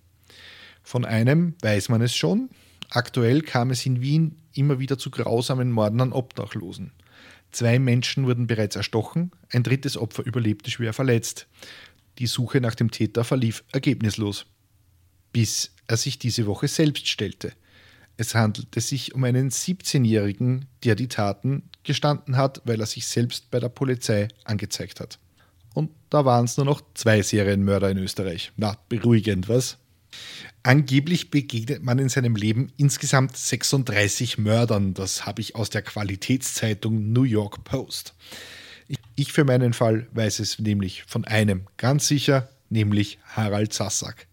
Von 0.83 1.05
einem 1.05 1.53
weiß 1.61 1.87
man 1.87 2.01
es 2.01 2.13
schon. 2.13 2.49
Aktuell 2.89 3.41
kam 3.41 3.71
es 3.71 3.85
in 3.85 4.01
Wien 4.01 4.35
immer 4.53 4.79
wieder 4.79 4.97
zu 4.97 5.09
grausamen 5.09 5.71
Morden 5.71 6.01
an 6.01 6.11
Obdachlosen. 6.11 6.91
Zwei 7.55 7.79
Menschen 7.79 8.25
wurden 8.27 8.47
bereits 8.47 8.75
erstochen, 8.75 9.31
ein 9.49 9.63
drittes 9.63 9.95
Opfer 9.95 10.25
überlebte 10.25 10.69
schwer 10.69 10.91
verletzt. 10.91 11.47
Die 12.19 12.27
Suche 12.27 12.59
nach 12.59 12.75
dem 12.75 12.91
Täter 12.91 13.23
verlief 13.23 13.63
ergebnislos. 13.71 14.45
Bis 15.31 15.71
er 15.87 15.95
sich 15.95 16.19
diese 16.19 16.47
Woche 16.47 16.67
selbst 16.67 17.07
stellte. 17.07 17.53
Es 18.17 18.35
handelte 18.35 18.81
sich 18.81 19.15
um 19.15 19.23
einen 19.23 19.51
17-Jährigen, 19.51 20.65
der 20.83 20.95
die 20.95 21.07
Taten 21.07 21.63
gestanden 21.83 22.35
hat, 22.35 22.61
weil 22.65 22.81
er 22.81 22.87
sich 22.87 23.07
selbst 23.07 23.49
bei 23.51 23.61
der 23.61 23.69
Polizei 23.69 24.27
angezeigt 24.43 24.99
hat. 24.99 25.17
Und 25.73 25.91
da 26.09 26.25
waren 26.25 26.43
es 26.43 26.57
nur 26.57 26.65
noch 26.65 26.81
zwei 26.93 27.21
Serienmörder 27.21 27.89
in 27.89 27.99
Österreich. 27.99 28.51
Na, 28.57 28.77
beruhigend, 28.89 29.47
was? 29.47 29.77
Angeblich 30.63 31.29
begegnet 31.29 31.83
man 31.83 31.99
in 31.99 32.09
seinem 32.09 32.35
Leben 32.35 32.71
insgesamt 32.77 33.37
36 33.37 34.39
Mördern. 34.39 34.93
Das 34.95 35.25
habe 35.25 35.41
ich 35.41 35.55
aus 35.55 35.69
der 35.69 35.83
Qualitätszeitung 35.83 37.13
New 37.13 37.23
York 37.23 37.63
Post. 37.63 38.15
Ich 39.15 39.31
für 39.31 39.43
meinen 39.43 39.73
Fall 39.73 40.07
weiß 40.13 40.39
es 40.39 40.59
nämlich 40.59 41.03
von 41.03 41.23
einem 41.25 41.67
ganz 41.77 42.07
sicher, 42.07 42.49
nämlich 42.69 43.19
Harald 43.25 43.73
Sassack. 43.73 44.27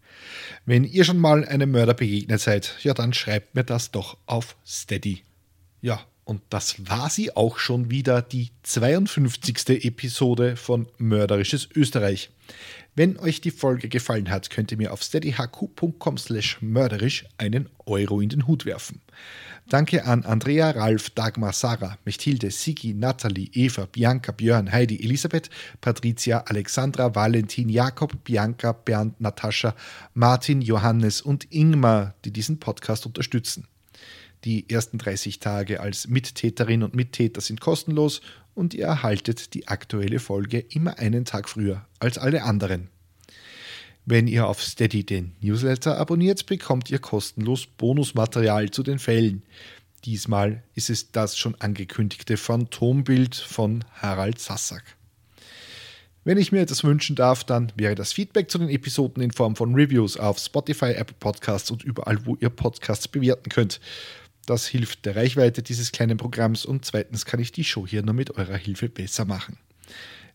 Wenn 0.65 0.83
ihr 0.83 1.03
schon 1.03 1.19
mal 1.19 1.45
einem 1.45 1.71
Mörder 1.71 1.93
begegnet 1.93 2.41
seid, 2.41 2.77
ja, 2.81 2.93
dann 2.93 3.13
schreibt 3.13 3.55
mir 3.55 3.63
das 3.63 3.91
doch 3.91 4.17
auf 4.25 4.55
Steady. 4.65 5.23
Ja, 5.81 6.01
und 6.25 6.41
das 6.49 6.87
war 6.87 7.09
sie 7.09 7.35
auch 7.35 7.57
schon 7.57 7.89
wieder, 7.91 8.21
die 8.21 8.51
52. 8.63 9.85
Episode 9.85 10.55
von 10.55 10.87
Mörderisches 10.97 11.67
Österreich. 11.75 12.29
Wenn 12.95 13.17
euch 13.17 13.41
die 13.41 13.51
Folge 13.51 13.89
gefallen 13.89 14.29
hat, 14.29 14.51
könnt 14.51 14.71
ihr 14.71 14.77
mir 14.77 14.93
auf 14.93 15.01
steadyhq.com 15.01 16.17
slash 16.17 16.61
mörderisch 16.61 17.25
einen 17.37 17.67
Euro 17.85 18.21
in 18.21 18.29
den 18.29 18.45
Hut 18.45 18.65
werfen. 18.65 19.01
Danke 19.67 20.05
an 20.05 20.25
Andrea, 20.25 20.71
Ralf, 20.71 21.09
Dagmar, 21.09 21.53
Sarah, 21.53 21.97
Mechthilde, 22.05 22.51
Sigi, 22.51 22.93
Nathalie, 22.93 23.49
Eva, 23.53 23.87
Bianca, 23.91 24.31
Björn, 24.31 24.71
Heidi, 24.71 25.03
Elisabeth, 25.03 25.49
Patricia, 25.81 26.43
Alexandra, 26.45 27.15
Valentin, 27.15 27.69
Jakob, 27.69 28.23
Bianca, 28.23 28.73
Bernd, 28.73 29.19
Natascha, 29.19 29.73
Martin, 30.13 30.61
Johannes 30.61 31.21
und 31.21 31.51
Ingmar, 31.51 32.13
die 32.25 32.31
diesen 32.31 32.59
Podcast 32.59 33.05
unterstützen. 33.05 33.67
Die 34.43 34.69
ersten 34.69 34.97
30 34.97 35.39
Tage 35.39 35.79
als 35.79 36.07
Mittäterin 36.07 36.83
und 36.83 36.93
Mittäter 36.93 37.39
sind 37.39 37.61
kostenlos 37.61 38.21
und 38.55 38.73
ihr 38.73 38.85
erhaltet 38.85 39.53
die 39.53 39.67
aktuelle 39.67 40.19
Folge 40.19 40.59
immer 40.59 40.99
einen 40.99 41.25
Tag 41.25 41.49
früher 41.49 41.85
als 41.99 42.17
alle 42.17 42.43
anderen. 42.43 42.89
Wenn 44.05 44.27
ihr 44.27 44.47
auf 44.47 44.61
Steady 44.61 45.05
den 45.05 45.33
Newsletter 45.41 45.97
abonniert, 45.97 46.45
bekommt 46.45 46.91
ihr 46.91 46.99
kostenlos 46.99 47.65
Bonusmaterial 47.65 48.69
zu 48.69 48.83
den 48.83 48.99
Fällen. 48.99 49.43
Diesmal 50.03 50.63
ist 50.75 50.89
es 50.89 51.11
das 51.11 51.37
schon 51.37 51.55
angekündigte 51.55 52.35
Phantombild 52.35 53.35
von 53.35 53.85
Harald 53.93 54.39
Sassack. 54.39 54.83
Wenn 56.25 56.37
ich 56.37 56.51
mir 56.51 56.61
etwas 56.61 56.83
wünschen 56.83 57.15
darf, 57.17 57.43
dann 57.43 57.71
wäre 57.75 57.95
das 57.95 58.13
Feedback 58.13 58.49
zu 58.49 58.57
den 58.57 58.69
Episoden 58.69 59.21
in 59.21 59.31
Form 59.31 59.55
von 59.55 59.75
Reviews 59.75 60.15
auf 60.15 60.39
Spotify, 60.39 60.91
Apple 60.91 61.15
Podcasts 61.19 61.69
und 61.69 61.83
überall, 61.83 62.25
wo 62.25 62.37
ihr 62.39 62.49
Podcasts 62.49 63.09
bewerten 63.09 63.49
könnt. 63.49 63.81
Das 64.45 64.67
hilft 64.67 65.05
der 65.05 65.15
Reichweite 65.15 65.63
dieses 65.63 65.91
kleinen 65.91 66.17
Programms 66.17 66.65
und 66.65 66.83
zweitens 66.83 67.25
kann 67.25 67.39
ich 67.39 67.51
die 67.51 67.63
Show 67.63 67.87
hier 67.87 68.03
nur 68.03 68.13
mit 68.13 68.37
eurer 68.37 68.57
Hilfe 68.57 68.89
besser 68.89 69.25
machen. 69.25 69.57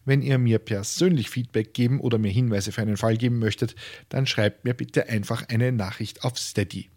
Wenn 0.05 0.23
ihr 0.23 0.39
mir 0.39 0.59
persönlich 0.59 1.29
Feedback 1.29 1.75
geben 1.75 2.01
oder 2.01 2.17
mir 2.17 2.31
Hinweise 2.31 2.73
für 2.73 2.81
einen 2.81 2.97
Fall 2.97 3.19
geben 3.19 3.39
möchtet, 3.39 3.75
dann 4.09 4.27
schreibt 4.27 4.65
mir 4.65 4.73
bitte 4.73 5.09
einfach 5.09 5.47
eine 5.49 5.71
Nachricht 5.73 6.25
auf 6.25 6.39
Steady. 6.39 6.89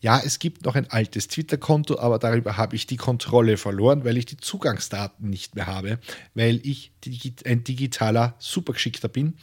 Ja, 0.00 0.20
es 0.24 0.38
gibt 0.38 0.64
noch 0.64 0.74
ein 0.74 0.90
altes 0.90 1.28
Twitter-Konto, 1.28 1.98
aber 1.98 2.18
darüber 2.18 2.56
habe 2.56 2.74
ich 2.74 2.86
die 2.86 2.96
Kontrolle 2.96 3.56
verloren, 3.56 4.04
weil 4.04 4.16
ich 4.16 4.26
die 4.26 4.36
Zugangsdaten 4.36 5.30
nicht 5.30 5.54
mehr 5.54 5.66
habe, 5.66 5.98
weil 6.34 6.60
ich 6.64 6.92
ein 7.44 7.64
digitaler 7.64 8.34
Supergeschickter 8.38 9.08
bin. 9.08 9.34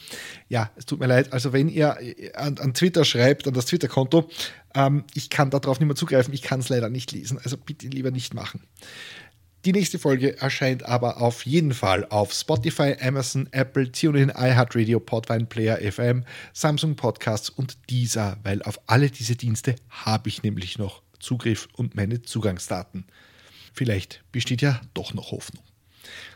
Ja, 0.50 0.72
es 0.76 0.86
tut 0.86 1.00
mir 1.00 1.08
leid. 1.08 1.32
Also 1.34 1.54
wenn 1.54 1.70
ihr 1.70 1.98
an, 2.36 2.58
an 2.58 2.74
Twitter 2.74 3.06
schreibt, 3.06 3.48
an 3.48 3.54
das 3.54 3.68
Twitter-Konto, 3.68 4.30
ähm, 4.76 5.04
ich 5.14 5.30
kann 5.30 5.50
darauf 5.50 5.80
nicht 5.80 5.88
mehr 5.88 5.96
zugreifen, 5.96 6.34
ich 6.34 6.42
kann 6.42 6.60
es 6.60 6.70
leider 6.70 6.90
nicht 6.90 7.12
lesen. 7.12 7.40
Also 7.42 7.58
bitte 7.58 7.88
lieber 7.88 8.12
nicht 8.12 8.34
machen. 8.34 8.62
Die 9.66 9.74
nächste 9.74 10.00
Folge 10.00 10.38
erscheint 10.38 10.84
aber 10.84 11.22
auf 11.22 11.46
jeden 11.46 11.74
Fall 11.74 12.06
auf 12.06 12.32
Spotify, 12.32 12.96
Amazon, 13.02 13.50
Apple, 13.52 13.92
TuneIn, 13.92 14.30
iHeartRadio, 14.30 15.02
Podvine 15.02 15.48
Player 15.48 15.80
FM, 15.92 16.24
Samsung 16.54 16.96
Podcasts 16.96 17.50
und 17.50 17.78
dieser, 17.90 18.38
weil 18.44 18.62
auf 18.64 18.80
alle 18.88 19.10
diese 19.10 19.36
Dienste 19.36 19.76
habe 19.90 20.30
ich 20.30 20.44
nämlich 20.44 20.78
noch 20.78 21.02
Zugriff 21.20 21.68
und 21.74 21.94
meine 21.94 22.22
Zugangsdaten. 22.22 23.04
Vielleicht 23.74 24.24
besteht 24.32 24.62
ja 24.62 24.80
doch 24.94 25.14
noch 25.14 25.32
Hoffnung. 25.32 25.64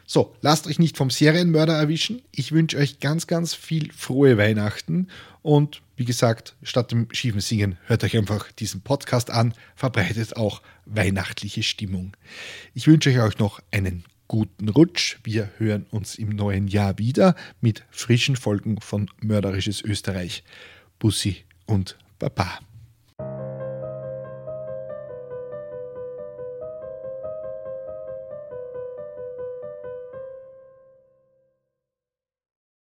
So, 0.05 0.35
lasst 0.41 0.67
euch 0.67 0.77
nicht 0.77 0.97
vom 0.97 1.09
Serienmörder 1.09 1.77
erwischen. 1.77 2.21
Ich 2.33 2.51
wünsche 2.51 2.77
euch 2.77 2.99
ganz, 2.99 3.25
ganz 3.25 3.53
viel 3.53 3.89
frohe 3.93 4.37
Weihnachten 4.37 5.07
und 5.41 5.81
wie 6.03 6.05
gesagt, 6.05 6.57
statt 6.63 6.91
dem 6.91 7.07
schiefen 7.13 7.39
Singen 7.39 7.77
hört 7.85 8.03
euch 8.03 8.17
einfach 8.17 8.51
diesen 8.51 8.81
Podcast 8.81 9.29
an, 9.29 9.53
verbreitet 9.73 10.35
auch 10.35 10.61
weihnachtliche 10.85 11.63
Stimmung. 11.63 12.17
Ich 12.73 12.87
wünsche 12.87 13.23
euch 13.23 13.39
noch 13.39 13.61
einen 13.71 14.03
guten 14.27 14.67
Rutsch. 14.67 15.15
Wir 15.23 15.49
hören 15.59 15.85
uns 15.91 16.15
im 16.15 16.27
neuen 16.27 16.67
Jahr 16.67 16.97
wieder 16.97 17.37
mit 17.61 17.85
frischen 17.89 18.35
Folgen 18.35 18.81
von 18.81 19.09
Mörderisches 19.21 19.81
Österreich. 19.81 20.43
Bussi 20.99 21.45
und 21.67 21.97
Baba. 22.19 22.59